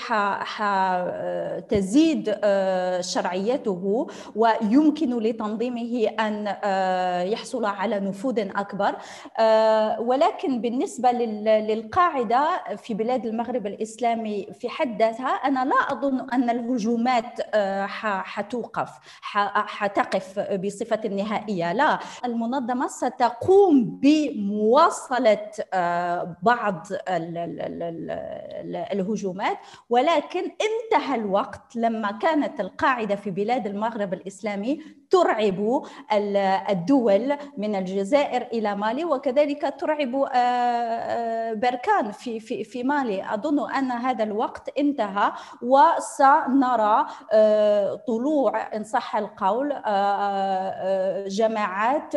تزيد 1.69 2.35
آه، 2.43 3.01
شرعيته 3.01 4.07
ويمكن 4.35 5.19
لتنظيمه 5.19 6.07
أن 6.19 6.55
آه، 6.63 7.21
يحصل 7.21 7.65
على 7.65 7.99
نفوذ 7.99 8.39
أكبر. 8.39 8.95
آه، 9.39 9.99
ولكن 10.01 10.61
بالنسبة 10.61 11.11
للقاعدة 11.11 12.63
في 12.75 12.93
بلاد 12.93 13.25
المغرب 13.25 13.67
الإسلامي 13.67 14.47
في 14.59 14.69
حد 14.69 15.01
ذاتها 15.01 15.27
أنا 15.29 15.65
لا 15.65 15.91
أظن 15.91 16.29
أن 16.29 16.49
الهجومات 16.49 17.55
حتوقف 18.23 18.89
حتقف 19.55 20.39
بصفة 20.39 21.07
نهائية. 21.07 21.73
لا 21.73 21.99
المنظمة 22.25 22.87
ستقوم 22.87 23.99
بمواصلة 24.01 25.51
بعض 26.43 26.87
الهجومات 28.93 29.57
ولكن 29.89 30.41
انتهى 30.41 31.15
الوقت 31.15 31.75
لما 31.75 32.11
كانت 32.11 32.59
القاعدة 32.59 33.15
في 33.15 33.31
بلاد 33.31 33.67
المغرب 33.67 34.13
الإسلامي 34.13 34.79
ترعب 35.13 35.83
الدول 36.69 37.37
من 37.57 37.75
الجزائر 37.75 38.41
إلى 38.41 38.75
مالي 38.75 39.05
وكذلك 39.05 39.73
ترعب 39.79 40.15
آه، 40.15 40.29
آه، 40.33 41.53
بركان 41.53 42.11
في 42.11 42.39
في 42.39 42.63
في 42.63 42.83
مالي. 42.83 43.33
أظن 43.33 43.71
أن 43.71 43.91
هذا 43.91 44.23
الوقت 44.23 44.77
انتهى 44.77 45.31
وسنرى 45.61 47.05
آه، 47.31 47.95
طلوع 48.07 48.75
إن 48.75 48.83
صح 48.83 49.15
القول 49.15 49.69
جماعات 51.27 52.15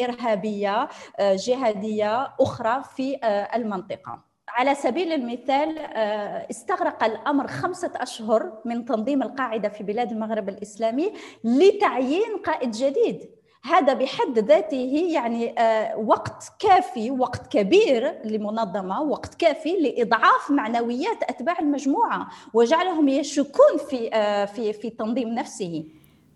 إرهابية 0.00 0.88
جهادية 1.20 2.34
أخرى 2.40 2.82
في 2.96 3.16
المنطقة. 3.54 4.32
على 4.48 4.74
سبيل 4.74 5.12
المثال 5.12 5.78
آه، 5.78 6.46
استغرق 6.50 7.04
الأمر 7.04 7.46
خمسة 7.46 7.92
أشهر 7.96 8.52
من 8.64 8.84
تنظيم 8.84 9.22
القاعدة 9.22 9.68
في 9.68 9.84
بلاد 9.84 10.12
المغرب 10.12 10.48
الإسلامي 10.48 11.12
لتعيين 11.44 12.36
قائد 12.46 12.70
جديد. 12.70 13.30
هذا 13.64 13.94
بحد 13.94 14.38
ذاته 14.38 15.08
يعني 15.12 15.60
آه، 15.60 15.96
وقت 15.96 16.52
كافي 16.58 17.10
وقت 17.10 17.46
كبير 17.46 18.20
لمنظمة 18.24 19.02
وقت 19.02 19.34
كافي 19.34 19.76
لإضعاف 19.76 20.50
معنويات 20.50 21.22
أتباع 21.22 21.58
المجموعة 21.58 22.28
وجعلهم 22.54 23.08
يشكون 23.08 23.78
في 23.90 24.10
آه، 24.14 24.44
في 24.44 24.72
في 24.72 24.88
التنظيم 24.88 25.28
نفسه. 25.28 25.84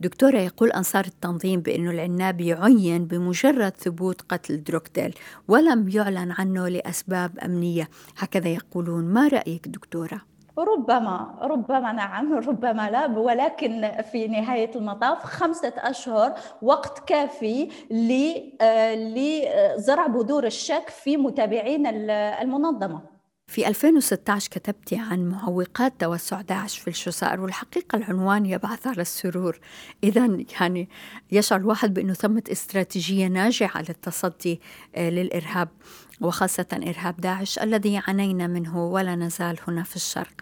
دكتورة 0.00 0.38
يقول 0.38 0.71
أنصار 0.73 1.05
التنظيم 1.05 1.61
بأنه 1.61 1.91
العنابي 1.91 2.53
عين 2.53 3.05
بمجرد 3.05 3.73
ثبوت 3.76 4.23
قتل 4.23 4.62
دروكديل 4.62 5.15
ولم 5.49 5.88
يعلن 5.88 6.35
عنه 6.38 6.69
لأسباب 6.69 7.38
أمنية. 7.38 7.88
هكذا 8.19 8.49
يقولون. 8.49 9.05
ما 9.05 9.29
رأيك 9.29 9.69
دكتورة؟ 9.69 10.21
ربما 10.59 11.38
ربما 11.43 11.93
نعم 11.93 12.35
ربما 12.35 12.91
لا 12.91 13.07
ولكن 13.07 13.91
في 14.11 14.29
نهاية 14.29 14.71
المطاف 14.76 15.25
خمسة 15.25 15.73
أشهر 15.76 16.35
وقت 16.62 17.09
كافي 17.09 17.69
آه، 18.61 18.95
لزرع 18.95 20.07
بذور 20.07 20.47
الشك 20.47 20.88
في 20.88 21.17
متابعين 21.17 21.87
المنظمة. 21.87 23.15
في 23.49 23.69
2016 23.69 24.49
كتبت 24.50 24.95
عن 24.95 25.29
معوقات 25.29 25.93
توسع 25.99 26.41
داعش 26.41 26.79
في 26.79 26.88
الجزائر 26.88 27.41
والحقيقة 27.41 27.97
العنوان 27.97 28.47
يبعث 28.47 28.87
على 28.87 29.03
السرور. 29.03 29.59
إذا 30.05 30.45
يعني 30.61 30.88
يشعر 31.33 31.61
الواحد 31.61 31.95
بأنه 31.95 32.15
ثمة 32.15 32.43
استراتيجية 32.53 33.26
ناجعة 33.26 33.79
للتصدي 33.79 34.61
آه، 34.95 35.11
للإرهاب 35.11 35.69
وخاصة 36.21 36.67
إرهاب 36.73 37.21
داعش 37.21 37.59
الذي 37.59 38.02
عانينا 38.06 38.47
منه 38.47 38.87
ولا 38.87 39.15
نزال 39.15 39.59
هنا 39.69 39.82
في 39.82 39.97
الشرق. 39.97 40.41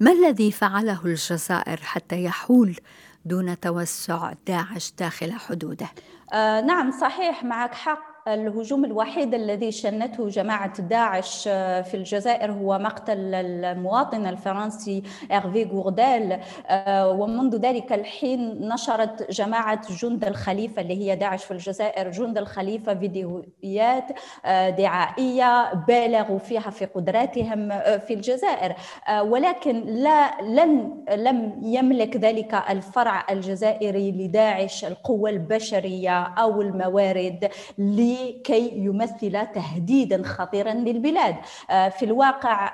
ما 0.00 0.12
الذي 0.12 0.52
فعله 0.52 1.06
الجزائر 1.06 1.76
حتى 1.76 2.24
يحول 2.24 2.76
دون 3.24 3.60
توسع 3.60 4.32
داعش 4.46 4.92
داخل 4.98 5.32
حدوده؟ 5.32 5.88
آه 6.32 6.60
نعم 6.60 6.90
صحيح 7.00 7.44
معك 7.44 7.74
حق. 7.74 8.07
الهجوم 8.34 8.84
الوحيد 8.84 9.34
الذي 9.34 9.72
شنته 9.72 10.28
جماعة 10.28 10.82
داعش 10.82 11.48
آه، 11.48 11.80
في 11.80 11.96
الجزائر 11.96 12.52
هو 12.52 12.78
مقتل 12.78 13.34
المواطن 13.34 14.26
الفرنسي 14.26 15.02
إغفي 15.32 15.64
غوردال 15.64 16.40
آه، 16.66 17.10
ومنذ 17.10 17.56
ذلك 17.56 17.92
الحين 17.92 18.68
نشرت 18.68 19.30
جماعة 19.30 19.80
جند 20.02 20.24
الخليفة 20.24 20.82
اللي 20.82 20.94
هي 20.94 21.16
داعش 21.16 21.44
في 21.44 21.50
الجزائر 21.50 22.10
جند 22.10 22.38
الخليفة 22.38 22.94
فيديوهات 22.94 24.04
آه، 24.44 24.70
دعائية 24.70 25.72
بالغوا 25.74 26.38
فيها 26.38 26.70
في 26.70 26.84
قدراتهم 26.84 27.68
في 27.98 28.14
الجزائر. 28.14 28.74
ولكن 29.20 29.80
لا 29.80 30.40
لن 30.42 31.04
لم 31.14 31.60
يملك 31.62 32.16
ذلك 32.16 32.54
الفرع 32.70 33.26
الجزائري 33.30 34.10
لداعش 34.12 34.84
القوة 34.84 35.30
البشرية 35.30 36.22
أو 36.22 36.62
الموارد 36.62 37.48
ل 37.78 38.17
لكي 38.26 38.72
يمثل 38.76 39.46
تهديدا 39.54 40.22
خطيرا 40.22 40.72
للبلاد. 40.72 41.36
آه، 41.70 41.88
في 41.88 42.04
الواقع 42.04 42.72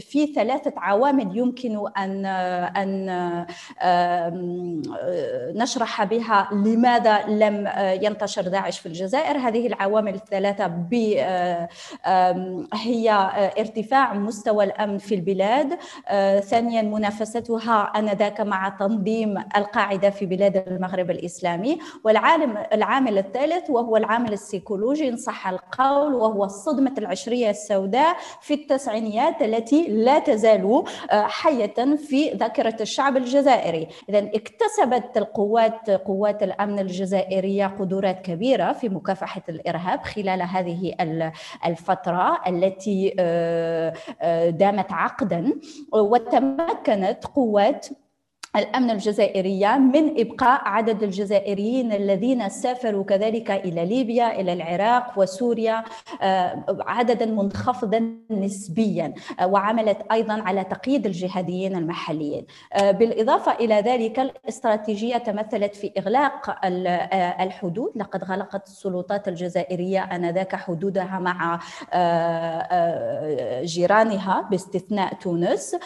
في 0.00 0.26
ثلاثة 0.34 0.72
عوامل 0.76 1.38
يمكن 1.38 1.88
أن 1.96 2.26
أن 2.76 3.46
نشرح 5.56 6.04
بها 6.04 6.48
لماذا 6.52 7.26
لم 7.26 7.70
ينتشر 8.02 8.42
داعش 8.42 8.78
في 8.78 8.86
الجزائر. 8.86 9.38
هذه 9.38 9.66
العوامل 9.66 10.14
الثلاثة 10.14 10.72
هي 12.74 13.10
ارتفاع 13.58 14.14
مستوى 14.14 14.64
الأمن 14.64 14.98
في 14.98 15.14
البلاد. 15.14 15.78
ثانيا 16.40 16.82
منافستها 16.82 17.82
آنذاك 17.96 18.40
مع 18.40 18.68
تنظيم 18.68 19.38
القاعدة 19.56 20.10
في 20.10 20.26
بلاد 20.26 20.64
المغرب 20.66 21.10
الإسلامي. 21.10 21.78
والعالم 22.04 22.58
العامل 22.72 23.18
الثالث 23.18 23.70
وهو 23.70 23.96
العامل 23.96 24.32
السيكولوجي 24.32 25.08
إن 25.08 25.16
صح 25.16 25.48
القول 25.48 26.14
وهو 26.14 26.44
الصدمة 26.44 26.94
العشرية 26.98 27.50
السوداء 27.50 28.16
في 28.40 28.54
التسعينيات 28.54 29.42
التي 29.42 29.61
التي 29.62 29.86
لا 29.88 30.18
تزال 30.18 30.84
آه، 31.10 31.22
حية 31.22 31.96
في 31.96 32.30
ذاكرة 32.30 32.76
الشعب 32.80 33.16
الجزائري. 33.16 33.88
إذا 34.08 34.18
اكتسبت 34.18 35.16
القوات 35.16 35.90
قوات 35.90 36.42
الأمن 36.42 36.78
الجزائرية 36.78 37.66
قدرات 37.66 38.20
كبيرة 38.20 38.72
في 38.72 38.88
مكافحة 38.88 39.42
الإرهاب 39.48 40.02
خلال 40.02 40.42
هذه 40.42 40.94
الفترة 41.66 42.40
التي 42.46 43.14
آه، 43.18 43.92
آه، 44.20 44.50
دامت 44.50 44.92
عقدا 44.92 45.52
وتمكنت 45.92 47.24
قوات 47.34 47.86
الأمن 48.56 48.90
الجزائرية 48.90 49.76
من 49.76 50.20
إبقاء 50.20 50.60
عدد 50.64 51.02
الجزائريين 51.02 51.92
الذين 51.92 52.48
سافروا 52.48 53.04
كذلك 53.04 53.50
إلى 53.50 53.84
ليبيا 53.84 54.40
إلى 54.40 54.52
العراق 54.52 55.12
وسوريا 55.16 55.84
آه، 56.22 56.64
عددا 56.86 57.26
منخفضا 57.26 58.16
نسبيا 58.30 59.14
آه، 59.40 59.46
وعملت 59.46 59.98
أيضا 60.12 60.42
على 60.42 60.64
تقييد 60.64 61.06
الجهاديين 61.06 61.76
المحليين. 61.76 62.46
آه، 62.72 62.90
بالإضافة 62.90 63.52
إلى 63.52 63.74
ذلك 63.74 64.20
الاستراتيجية 64.20 65.16
تمثلت 65.16 65.74
في 65.74 65.92
إغلاق 65.98 66.58
الحدود. 67.42 67.92
لقد 67.96 68.24
غلقت 68.24 68.66
السلطات 68.66 69.28
الجزائرية 69.28 70.02
آنذاك 70.02 70.56
حدودها 70.56 71.18
مع 71.18 71.58
جيرانها 73.64 74.48
باستثناء 74.50 75.14
تونس 75.14 75.76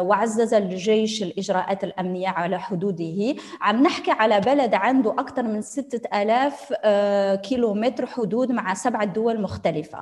وعزز 0.00 0.54
الجيش 0.54 1.22
الإجراءات 1.22 1.84
الأمنية 1.90 2.28
على 2.28 2.60
حدوده. 2.60 3.34
عم 3.60 3.82
نحكي 3.82 4.10
على 4.10 4.40
بلد 4.40 4.74
عنده 4.74 5.10
أكثر 5.10 5.42
من 5.42 5.62
ستة 5.62 6.22
آلاف 6.22 6.72
كيلومتر 7.42 8.06
حدود 8.06 8.52
مع 8.52 8.74
سبعة 8.74 9.04
دول 9.04 9.40
مختلفة. 9.40 9.98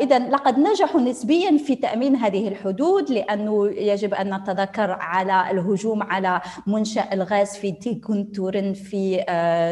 إذا 0.00 0.18
لقد 0.18 0.58
نجحوا 0.58 1.00
نسبيا 1.00 1.58
في 1.58 1.74
تأمين 1.74 2.16
هذه 2.16 2.48
الحدود 2.48 3.10
لأنه 3.10 3.66
يجب 3.66 4.14
أن 4.14 4.34
نتذكر 4.34 4.90
على 4.90 5.50
الهجوم 5.50 6.02
على 6.02 6.40
منشأ 6.66 7.12
الغاز 7.12 7.56
في 7.56 7.72
تيكونتورن 7.72 8.72
في 8.72 9.16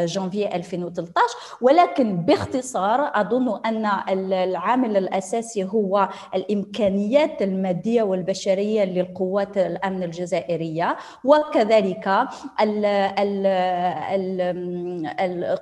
جانفي 0.08 0.54
2013 0.56 1.24
ولكن 1.60 2.16
باختصار 2.16 3.10
أظن 3.14 3.60
أن 3.66 3.86
العامل 4.32 4.96
الأساسي 4.96 5.64
هو 5.64 6.08
الإمكانيات 6.34 7.42
المادية 7.42 8.02
والبشرية 8.02 8.84
للقوات 8.84 9.58
الأمن 9.58 10.02
الجزائرية. 10.02 10.96
وكذلك 11.24 12.08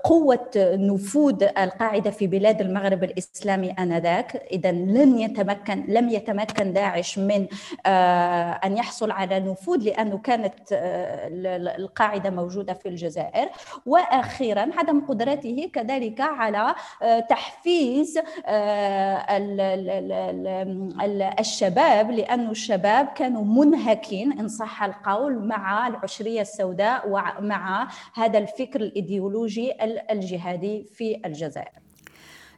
قوة 0.05 0.51
نفوذ 0.57 1.43
القاعدة 1.59 2.11
في 2.11 2.27
بلاد 2.27 2.61
المغرب 2.61 3.05
الإسلامي 3.05 3.71
آنذاك. 3.71 4.37
إذا 4.53 4.73
لن 4.73 5.19
يتمكن 5.19 5.85
لم 5.89 6.09
يتمكن 6.09 6.73
داعش 6.73 7.19
من 7.19 7.47
آه، 7.87 8.61
أن 8.65 8.77
يحصل 8.77 9.11
على 9.11 9.41
نفوذ 9.41 9.79
لأنه 9.79 10.19
كانت 10.19 10.55
آه، 10.73 11.29
القاعدة 11.79 12.31
موجودة 12.31 12.75
في 12.75 12.89
الجزائر. 12.89 13.49
وأخيرا 13.87 14.71
عدم 14.77 15.01
قدرته 15.07 15.71
كذلك 15.73 16.21
على 16.21 16.75
آه، 17.03 17.21
تحفيز 17.21 18.19
الشباب 21.41 22.11
لأن 22.11 22.51
الشباب 22.51 23.07
كانوا 23.07 23.45
منهكين 23.45 24.39
إن 24.39 24.49
صح 24.49 24.83
القول 24.83 25.52
مع 25.57 25.87
العشرية 25.87 26.41
السوداء 26.41 27.09
ومع 27.09 27.89
هذا 28.15 28.39
الفكر 28.39 28.81
الإيديولوجي 28.81 29.73
الجهادي 30.11 30.85
في 30.85 31.21
الجزائر. 31.27 31.92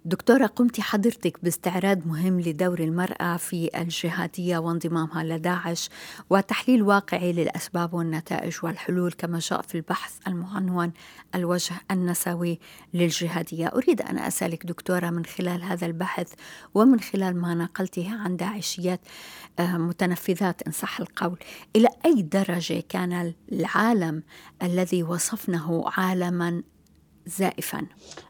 دكتورة 0.06 0.46
قمت 0.46 0.80
حضرتك 0.80 1.38
باستعراض 1.42 2.06
مهم 2.06 2.40
لدور 2.40 2.80
المرأة 2.80 3.36
في 3.36 3.70
الجهادية 3.76 4.58
وانضمامها 4.58 5.24
لداعش 5.24 5.90
وتحليل 6.30 6.82
واقعي 6.82 7.32
للأسباب 7.32 7.94
والنتائج 7.94 8.56
والحلول 8.62 9.12
كما 9.12 9.38
جاء 9.38 9.62
في 9.62 9.74
البحث 9.74 10.12
المعنون 10.26 10.92
الوجه 11.34 11.74
النسوي 11.90 12.58
للجهادية 12.94 13.66
أريد 13.66 14.02
أن 14.02 14.18
أسألك 14.18 14.66
دكتورة 14.66 15.10
من 15.10 15.24
خلال 15.24 15.62
هذا 15.62 15.86
البحث 15.86 16.32
ومن 16.74 17.00
خلال 17.00 17.36
ما 17.36 17.54
نقلته 17.54 18.16
عن 18.16 18.36
داعشيات 18.36 19.00
آه، 19.58 19.76
متنفذات 19.76 20.62
إن 20.62 20.72
صح 20.72 21.00
القول 21.00 21.38
إلى 21.76 21.88
أي 22.06 22.22
درجة 22.22 22.82
كان 22.88 23.32
العالم 23.52 24.22
الذي 24.62 25.02
وصفناه 25.02 25.84
عالما 25.86 26.62
زائفا. 27.26 27.86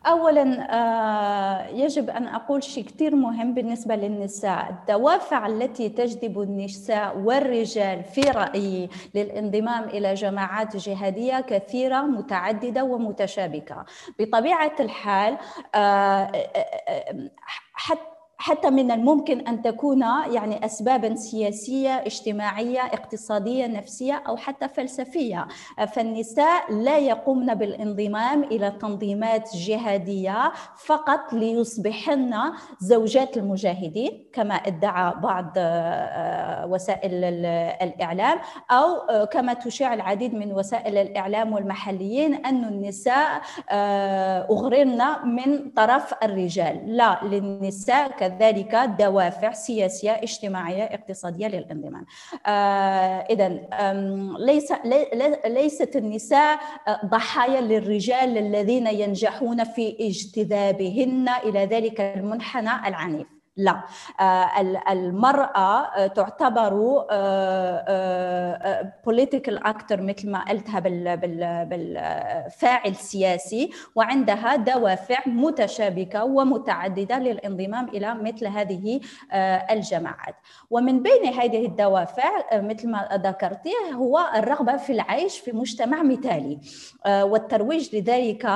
اولا 0.07 0.75
آه، 0.75 1.69
يجب 1.69 2.11
أن 2.11 2.27
أقول 2.27 2.63
شيء 2.63 2.85
كثير 2.85 3.15
مهم 3.15 3.55
بالنسبة 3.55 3.97
للنساء. 3.97 4.71
الدوافع 4.71 5.47
التي 5.47 5.89
تجذب 5.89 6.41
النساء 6.41 7.19
والرجال 7.19 8.05
في 8.05 8.21
رأيي 8.21 8.91
للانضمام 9.15 9.85
إلى 9.85 10.15
جماعات 10.15 10.77
جهادية 10.77 11.41
كثيرة 11.41 12.01
متعددة 12.03 12.85
ومتشابكة. 12.85 13.85
بطبيعة 14.19 14.73
الحال 14.81 15.39
آه، 15.75 15.79
آه، 15.79 17.31
حتى 17.73 18.14
حتى 18.45 18.71
من 18.71 18.91
الممكن 18.91 19.41
أن 19.41 19.63
تكون 19.63 20.01
يعني 20.31 20.65
اسبابا 20.65 21.15
سياسية 21.15 21.91
اجتماعية 21.91 22.81
اقتصادية 22.81 23.67
نفسية 23.67 24.23
أو 24.29 24.37
حتى 24.37 24.69
فلسفية. 24.69 25.47
فالنساء 25.93 26.73
لا 26.73 26.99
يقومن 26.99 27.55
بالانضمام 27.55 28.45
إلى 28.45 28.71
تنظيمات 28.71 29.57
جهادية 29.57 30.53
فقط 30.77 31.33
ليصبحن 31.33 32.35
زوجات 32.79 33.37
المجاهدين 33.37 34.25
كما 34.33 34.55
ادعى 34.55 35.13
بعض 35.23 35.53
آه، 35.57 36.67
وسائل 36.67 37.25
الإعلام 37.83 38.39
أو 38.71 38.95
آه، 38.95 39.25
كما 39.25 39.55
تشيع 39.55 39.95
العديد 39.95 40.35
من 40.35 40.53
وسائل 40.53 40.97
الإعلام 40.97 41.53
والمحليين 41.53 42.35
أن 42.35 42.65
النساء 42.65 43.41
آه، 43.71 44.47
اغررن 44.51 45.03
من 45.25 45.71
طرف 45.71 46.15
الرجال. 46.23 46.97
لا 46.97 47.21
للنساء 47.23 48.09
كذلك 48.09 48.34
دوافع 48.87 49.53
سياسية 49.53 50.11
اجتماعية 50.11 50.83
اقتصادية 50.85 51.47
للانضمام. 51.47 52.07
آه 52.47 52.51
اذا 53.31 53.49
ليس 54.39 54.73
ليست 55.47 55.97
النساء 55.97 56.59
آه، 56.89 57.01
ضحايا 57.07 57.61
للرجال 57.61 58.39
الذين 58.39 58.87
ينجحون 58.87 59.65
في 59.65 59.97
اجتذابهن 60.01 61.29
إلى 61.45 61.65
ذلك 61.65 62.01
المنحنى 62.01 62.89
العنيف. 62.89 63.34
لا. 63.57 63.83
آه، 64.21 64.61
المرأة 64.91 65.83
آه، 65.97 66.07
تعتبر 66.07 67.05
political 69.07 69.59
actor 69.67 70.01
مثل 70.01 70.31
ما 70.31 70.45
قلتها 70.45 70.81
بالفاعل 71.65 72.95
سياسي 72.95 73.71
وعندها 73.95 74.57
دوافع 74.57 75.19
متشابكة 75.27 76.25
ومتعددة 76.25 77.19
للانضمام 77.19 77.89
إلى 77.89 78.15
مثل 78.15 78.47
هذه 78.47 79.01
آه، 79.33 79.67
الجماعات. 79.71 80.35
ومن 80.71 81.03
بين 81.03 81.27
هذه 81.27 81.67
الدوافع 81.67 82.31
مثل 82.53 82.91
ما 82.91 83.09
ذكرت 83.13 83.69
هو 83.95 84.31
الرغبة 84.37 84.77
في 84.77 84.93
العيش 84.93 85.39
في 85.39 85.53
مجتمع 85.53 86.03
مثالي 86.03 86.61
والترويج 87.07 87.97
لذلك 87.97 88.49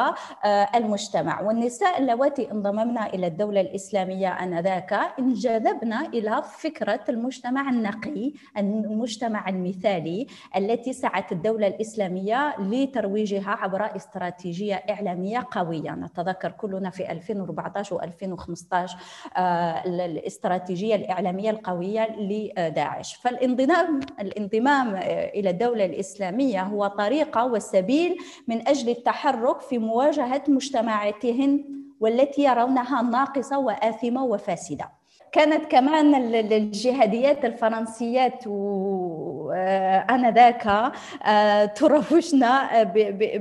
المجتمع. 0.75 1.41
والنساء 1.41 1.99
اللواتي 1.99 2.51
انضممنا 2.53 3.07
إلى 3.07 3.27
الدولة 3.27 3.61
الإسلامية 3.61 4.29
آنذاك 4.29 4.88
هناك 4.93 5.19
انجذبنا 5.19 6.07
إلى 6.07 6.43
فكرة 6.59 7.01
المجتمع 7.09 7.71
النقي 7.71 8.33
المجتمع 8.59 9.49
المثالي 9.49 10.27
التي 10.57 10.93
سعت 10.93 11.33
الدولة 11.33 11.67
الإسلامية 11.67 12.55
لترويجها 12.61 13.51
عبر 13.51 13.97
استراتيجية 13.97 14.75
إعلامية 14.75 15.47
قوية. 15.51 15.91
نتذكر 15.91 16.51
كلنا 16.51 16.91
في 16.91 17.13
2014 17.13 17.99
و2015 17.99 18.97
آه، 19.37 19.85
الاستراتيجية 19.87 20.95
الإعلامية 20.95 21.51
القوية 21.51 22.17
لداعش. 22.21 23.15
فالانضمام 23.15 24.01
الانضمام 24.21 24.95
إلى 25.35 25.51
الدولة 25.51 25.85
الإسلامية 25.85 26.63
هو 26.63 26.87
طريقة 26.87 27.45
وسبيل 27.45 28.17
من 28.49 28.69
أجل 28.69 28.89
التحرك 28.89 29.61
في 29.61 29.79
مواجهة 29.79 30.43
مجتمعاتهن 30.49 31.79
والتي 32.01 32.43
يرونها 32.45 33.03
ناقصة 33.03 33.59
وآثمة 33.59 34.25
وفاسدة. 34.25 34.98
كانت 35.33 35.71
كمان 35.71 36.15
الجهاديات 36.35 37.45
الفرنسيات 37.45 38.47
وآنذاك 39.49 40.93
آه، 41.25 41.65
تروجنا 41.65 42.83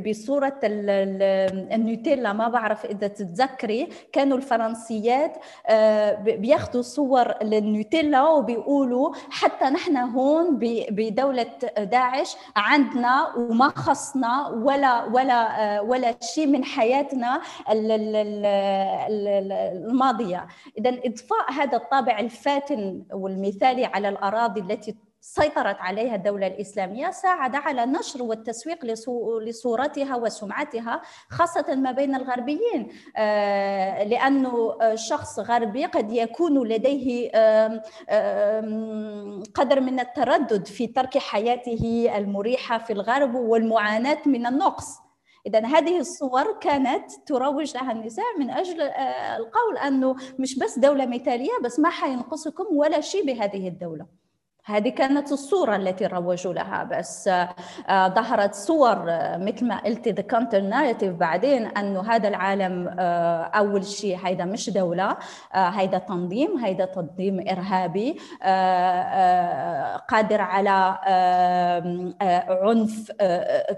بصورة 0.07 0.59
النوتيلا. 0.63 2.33
ما 2.33 2.47
بعرف 2.47 2.85
إذا 2.85 3.07
تتذكري 3.07 3.89
كانوا 4.11 4.37
الفرنسيات 4.37 5.37
آه، 5.67 6.13
بياخذوا 6.13 6.81
صور 6.81 7.43
للنوتيلا 7.43 8.29
وبيقولوا 8.29 9.13
حتى 9.29 9.65
نحن 9.65 9.97
هون 9.97 10.57
بدولة 10.89 11.49
داعش 11.77 12.35
عندنا 12.55 13.33
وما 13.37 13.69
خصنا 13.69 14.47
ولا 14.47 15.03
ولا 15.05 15.77
آه، 15.77 15.81
ولا 15.81 16.15
شيء 16.21 16.47
من 16.47 16.63
حياتنا 16.63 17.41
الماضية. 19.09 20.47
إذا 20.77 20.89
إضفاء 20.89 21.51
هذا 21.51 21.76
الطابع 21.77 22.19
الفاتن 22.19 23.03
والمثالي 23.13 23.85
على 23.85 24.09
الأراضي 24.09 24.61
التي 24.61 24.95
سيطرت 25.21 25.75
عليها 25.79 26.15
الدولة 26.15 26.47
الإسلامية 26.47 27.11
ساعد 27.11 27.55
على 27.55 27.85
نشر 27.85 28.23
والتسويق 28.23 28.85
لصورتها 29.41 30.15
وسمعتها 30.15 31.01
خاصة 31.29 31.75
ما 31.75 31.91
بين 31.91 32.15
الغربيين. 32.15 32.87
آه، 33.17 34.03
لأنه 34.03 34.77
شخص 34.95 35.39
غربي 35.39 35.85
قد 35.85 36.11
يكون 36.11 36.67
لديه 36.67 37.31
قدر 39.55 39.79
من 39.79 39.99
التردد 39.99 40.67
في 40.67 40.87
ترك 40.87 41.17
حياته 41.17 42.11
المريحة 42.17 42.77
في 42.77 42.93
الغرب 42.93 43.35
والمعاناة 43.35 44.19
من 44.25 44.45
النقص. 44.45 45.06
اذا 45.47 45.65
هذه 45.65 45.99
الصور 45.99 46.59
كانت 46.61 47.11
تروج 47.25 47.75
لها 47.75 47.91
النساء 47.91 48.25
من 48.39 48.49
أجل 48.49 48.81
آه، 48.81 49.37
القول 49.37 49.77
أنه 49.77 50.15
مش 50.39 50.59
بس 50.59 50.79
دولة 50.79 51.05
مثالية 51.05 51.51
بس 51.63 51.79
ما 51.79 51.89
حينقصكم 51.89 52.65
ولا 52.71 53.01
شيء 53.01 53.25
بهذه 53.25 53.67
الدولة. 53.67 54.05
هذه 54.67 54.89
كانت 54.89 55.31
الصورة 55.31 55.75
التي 55.75 56.05
روجوا 56.05 56.53
لها 56.53 56.83
بس 56.83 57.27
آه، 57.27 58.07
ظهرت 58.07 58.55
صور 58.55 59.05
آه، 59.09 59.37
مثل 59.37 59.65
ما 59.67 59.77
قلت 59.79 60.07
the 60.07 60.21
counter 60.21 60.61
narrative 60.61 61.13
بعدين 61.13 61.65
أنه 61.65 62.11
هذا 62.11 62.27
العالم 62.27 62.95
آه، 62.99 63.43
أول 63.43 63.85
شيء 63.85 64.17
هيدا 64.23 64.45
مش 64.45 64.69
دولة 64.69 65.17
هيدا 65.53 65.97
تنظيم 65.97 66.57
هيدا 66.57 66.85
تنظيم 66.85 67.45
إرهابي 67.49 68.17
قادر 70.09 70.41
على 70.41 70.97
عنف 72.49 73.11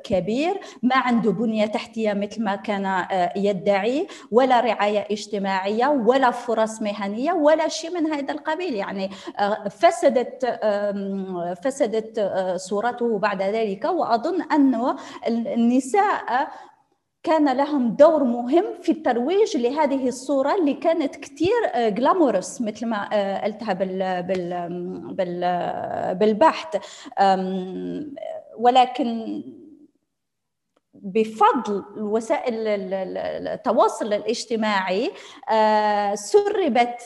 كبير 0.04 0.60
ما 0.84 0.96
عنده 0.96 1.32
بنية 1.32 1.66
تحتية 1.66 2.14
مثل 2.14 2.44
ما 2.44 2.56
كان 2.56 3.06
يدعي 3.36 4.08
ولا 4.32 4.60
رعاية 4.60 5.08
اجتماعية 5.12 5.88
ولا 5.88 6.32
فرص 6.32 6.82
مهنية 6.82 7.34
ولا 7.34 7.68
شيء 7.68 7.92
من 7.92 8.14
هذا 8.14 8.34
القبيل. 8.34 8.76
يعني 8.76 9.10
فسدت 9.70 10.46
فسدت 11.64 12.20
آه، 12.20 12.58
صورته 12.58 13.20
بعد 13.20 13.42
ذلك 13.42 13.86
وأظن 13.86 14.42
انه 14.42 14.96
النساء 15.28 16.48
كان 17.24 17.58
لهم 17.58 17.96
دور 17.96 18.24
مهم 18.24 18.66
في 18.82 18.92
الترويج 18.92 19.58
لهذه 19.58 20.08
الصورة 20.08 20.56
اللي 20.56 20.74
كانت 20.74 21.16
كثير 21.16 21.90
جلامورس 21.90 22.62
آه، 22.62 22.66
مثل 22.66 22.86
ما 22.86 23.10
آه، 23.14 23.46
قلتها 23.46 23.74
بال 23.74 24.24
بال 25.14 26.16
بالبحث. 26.16 26.76
ولكن 28.58 29.44
بفضل 30.94 31.86
وسائل 31.98 32.68
التواصل 33.48 34.14
الاجتماعي 34.14 35.12
سربت 36.16 37.02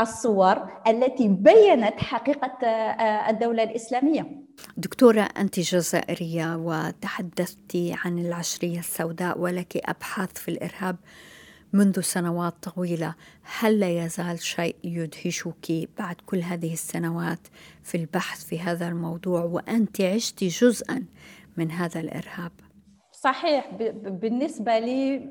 الصور 0.00 0.68
التي 0.86 1.28
بينت 1.28 1.94
حقيقة 1.96 2.66
آه، 2.66 3.30
الدولة 3.30 3.62
الإسلامية. 3.62 4.42
دكتورة 4.76 5.20
أنت 5.20 5.60
جزائرية 5.60 6.56
وتحدثت 6.56 7.76
عن 7.76 8.18
العشرية 8.18 8.78
السوداء 8.78 9.38
ولك 9.38 9.76
أبحاث 9.76 10.32
في 10.32 10.50
الإرهاب 10.50 10.96
منذ 11.72 12.00
سنوات 12.00 12.54
طويلة. 12.62 13.14
هل 13.58 13.80
لا 13.80 14.04
يزال 14.04 14.42
شيء 14.42 14.76
يدهشك 14.84 15.88
بعد 15.98 16.16
كل 16.26 16.38
هذه 16.38 16.72
السنوات 16.72 17.40
في 17.82 17.96
البحث 17.96 18.44
في 18.44 18.60
هذا 18.60 18.88
الموضوع؟ 18.88 19.42
وأنت 19.42 20.00
عشت 20.00 20.44
جزءا 20.44 21.04
من 21.56 21.70
هذا 21.70 22.00
الإرهاب؟ 22.00 22.52
صحيح 23.20 23.70
بالنسبة 24.04 24.78
لي 24.78 25.30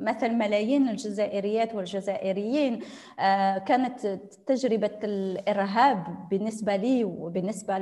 مثل 0.00 0.32
ملايين 0.34 0.88
الجزائريات 0.88 1.74
والجزائريين 1.74 2.80
آه، 3.20 3.58
كانت 3.58 4.06
تجربة 4.46 4.98
الإرهاب 5.04 6.28
بالنسبة 6.30 6.76
لي 6.76 7.04
وبالنسبة 7.04 7.78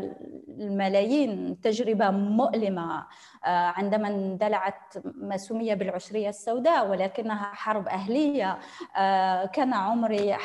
للملايين 0.49 1.61
تجربة 1.61 2.11
مؤلمة 2.11 3.07
آه، 3.45 3.49
عندما 3.49 4.09
اندلعت 4.09 4.95
ما 5.05 5.37
سمي 5.37 5.75
بالعشرية 5.75 6.29
السوداء 6.29 6.91
ولكنها 6.91 7.55
حرب 7.55 7.89
أهلية 7.89 8.59
آه، 8.97 9.47
كان 9.47 9.75
عمري 9.75 10.37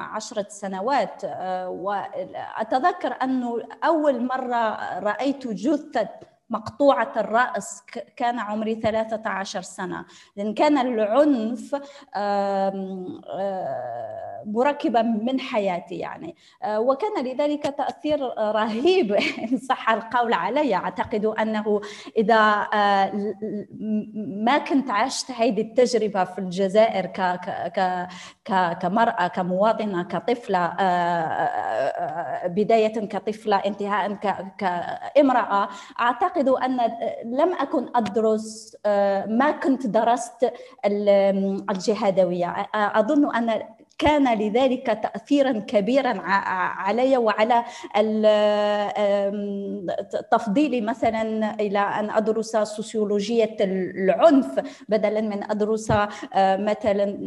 عشرة 0.00 0.46
سنوات 0.48 1.24
وأتذكر 1.68 3.16
أنه 3.22 3.62
أول 3.84 4.26
مرة 4.26 4.98
رأيت 4.98 5.46
جثة 5.48 6.08
مقطوعة 6.50 7.12
الرأس 7.16 7.82
كان 8.16 8.38
عمري 8.38 8.74
13 8.74 9.62
سنة. 9.62 10.04
لأن 10.36 10.54
كان 10.54 10.78
العنف 10.78 11.76
مركبا 14.46 15.02
من 15.02 15.40
حياتي 15.40 15.94
يعني. 15.94 16.36
آه، 16.62 16.80
وكان 16.80 17.24
لذلك 17.24 17.62
تأثير 17.62 18.20
رهيب 18.38 19.12
إن 19.52 19.58
صح 19.58 19.90
القول 19.90 20.32
علي. 20.32 20.74
أعتقد 20.74 21.24
أنه 21.24 21.80
إذا 22.16 22.68
آه، 22.74 23.34
ما 24.44 24.58
كنت 24.58 24.90
عشت 24.90 25.30
هذه 25.30 25.60
التجربة 25.60 26.24
في 26.24 26.38
الجزائر 26.38 27.06
كمرأة 28.80 29.26
كمواطنة 29.26 30.02
كطفلة 30.02 30.58
آه، 30.58 32.46
بداية 32.46 33.08
كطفلة 33.08 33.56
انتهاء 33.56 34.12
كامرأة 35.14 35.68
أعتقد 36.00 36.35
أن 36.38 36.76
لم 37.24 37.52
أكن 37.52 37.86
أدرس 37.94 38.76
ما 39.28 39.50
كنت 39.62 39.86
درست 39.86 40.52
الجهادوية. 41.70 42.66
أظن 42.74 43.36
أن 43.36 43.62
كان 43.98 44.38
لذلك 44.38 44.86
تاثيرا 44.86 45.52
كبيرا 45.52 46.20
علي 46.78 47.16
وعلى 47.16 47.64
تفضيلي 50.32 50.80
مثلا 50.80 51.54
إلى 51.60 51.78
أن 51.78 52.10
أدرس 52.10 52.56
سوسيولوجية 52.56 53.56
العنف 53.60 54.60
بدلا 54.88 55.20
من 55.20 55.50
أدرس 55.50 55.90
آه، 55.90 56.56
مثلا 56.56 57.18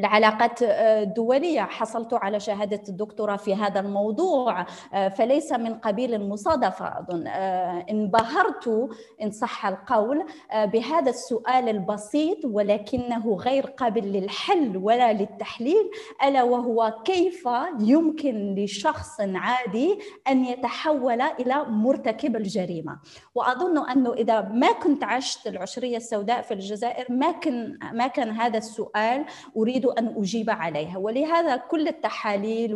العلاقات 0.00 0.62
الدولية. 0.62 1.62
آه، 1.62 1.64
حصلت 1.64 2.14
على 2.14 2.40
شهادة 2.40 2.82
الدكتوراه 2.88 3.36
في 3.36 3.54
هذا 3.54 3.80
الموضوع 3.80 4.66
آه، 4.94 5.08
فليس 5.08 5.52
من 5.52 5.74
قبيل 5.74 6.14
المصادفة 6.14 6.98
أظن. 6.98 7.26
آه، 7.26 7.86
انبهرت 7.90 8.88
إن 9.22 9.30
صح 9.30 9.66
القول 9.66 10.24
بهذا 10.54 11.10
السؤال 11.10 11.68
البسيط 11.68 12.44
ولكنه 12.44 13.34
غير 13.34 13.66
قابل 13.66 14.12
للحل 14.12 14.76
ولا 14.76 15.12
للتحليل 15.12 15.90
ألا 16.24 16.42
وهو 16.42 16.94
كيف 17.04 17.48
يمكن 17.80 18.54
لشخص 18.54 19.20
عادي 19.20 19.98
أن 20.28 20.44
يتحول 20.44 21.20
إلى 21.20 21.64
مرتكب 21.68 22.36
الجريمة؟ 22.36 22.98
وأظن 23.34 23.90
أنه 23.90 24.12
إذا 24.12 24.40
ما 24.40 24.72
كنت 24.72 25.04
عشت 25.04 25.46
العشرية 25.46 25.96
السوداء 25.96 26.42
في 26.42 26.54
الجزائر 26.54 27.12
ما 27.12 27.30
كان 27.32 27.78
ما 27.92 28.06
كان 28.06 28.30
هذا 28.30 28.58
السؤال 28.58 29.24
أريد 29.56 29.86
أن 29.98 30.14
أجيب 30.16 30.50
عليها. 30.50 30.98
ولهذا 30.98 31.56
كل 31.56 31.88
التحاليل 31.88 32.74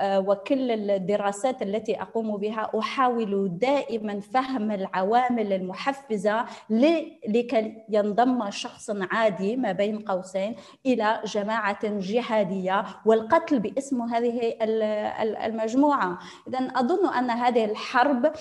آه، 0.00 0.20
وكل 0.20 0.90
الدراسات 0.90 1.62
التي 1.62 2.02
أقوم 2.02 2.36
بها 2.36 2.70
أحاول 2.78 3.58
دائما 3.58 4.20
فهم 4.20 4.70
العوامل 4.70 5.52
المحفزة 5.52 6.44
لكي 7.28 7.84
ينضم 7.88 8.50
شخص 8.50 8.90
عادي 8.90 9.56
ما 9.56 9.72
بين 9.72 9.98
قوسين 9.98 10.56
إلى 10.86 11.20
جماعة 11.24 11.78
جهادية 11.82 12.84
والقتل 13.06 13.58
باسم 13.58 14.02
هذه 14.02 14.54
المجموعة. 15.46 16.18
إذا 16.48 16.58
أظن 16.58 17.14
أن 17.14 17.30
هذه 17.30 17.64
الحرب 17.64 18.32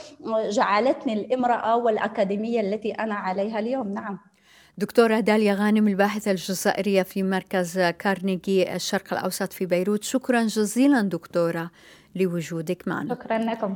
جعلتني 0.50 1.14
الامرأة 1.14 1.78
والأكاديمية 1.78 2.62
التي 2.62 2.92
أنا 2.92 3.16
عليها 3.16 3.60
اليوم. 3.60 3.94
نعم. 3.94 4.31
دكتورة 4.78 5.20
داليا 5.20 5.54
غانم 5.54 5.88
الباحثة 5.88 6.32
الجزائرية 6.32 7.04
في 7.04 7.24
مركز 7.24 7.80
كارنيجي 7.80 8.76
الشرق 8.76 9.14
الأوسط 9.14 9.54
في 9.54 9.66
بيروت. 9.66 10.04
شكرا 10.04 10.44
جزيلا 10.44 11.02
دكتورة 11.02 11.72
لوجودك 12.16 12.88
معنا. 12.88 13.16
شكرا 13.16 13.38
لكم. 13.38 13.76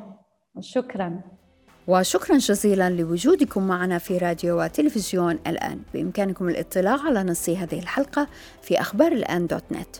شكرا. 0.59 1.21
وشكرا 1.87 2.37
جزيلا 2.37 2.89
لوجودكم 2.89 3.67
معنا 3.67 3.97
في 3.97 4.17
راديو 4.17 4.61
وتلفزيون 4.63 5.39
الآن. 5.47 5.81
بإمكانكم 5.93 6.49
الاطلاع 6.49 7.01
على 7.01 7.23
نص 7.23 7.49
هذه 7.49 7.79
الحلقة 7.79 8.27
في 8.61 8.81
أخبار 8.81 9.11
الآن 9.11 9.47
دوت 9.47 9.63
نت. 9.71 9.95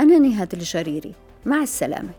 أنا 0.00 0.18
نهاد 0.18 0.52
الجريري. 0.52 1.14
مع 1.46 1.62
السلامة. 1.62 2.10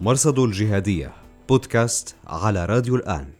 مرصد 0.00 0.38
الجهادية 0.38 1.12
بودكاست 1.48 2.16
على 2.26 2.66
راديو 2.66 2.96
الآن. 2.96 3.39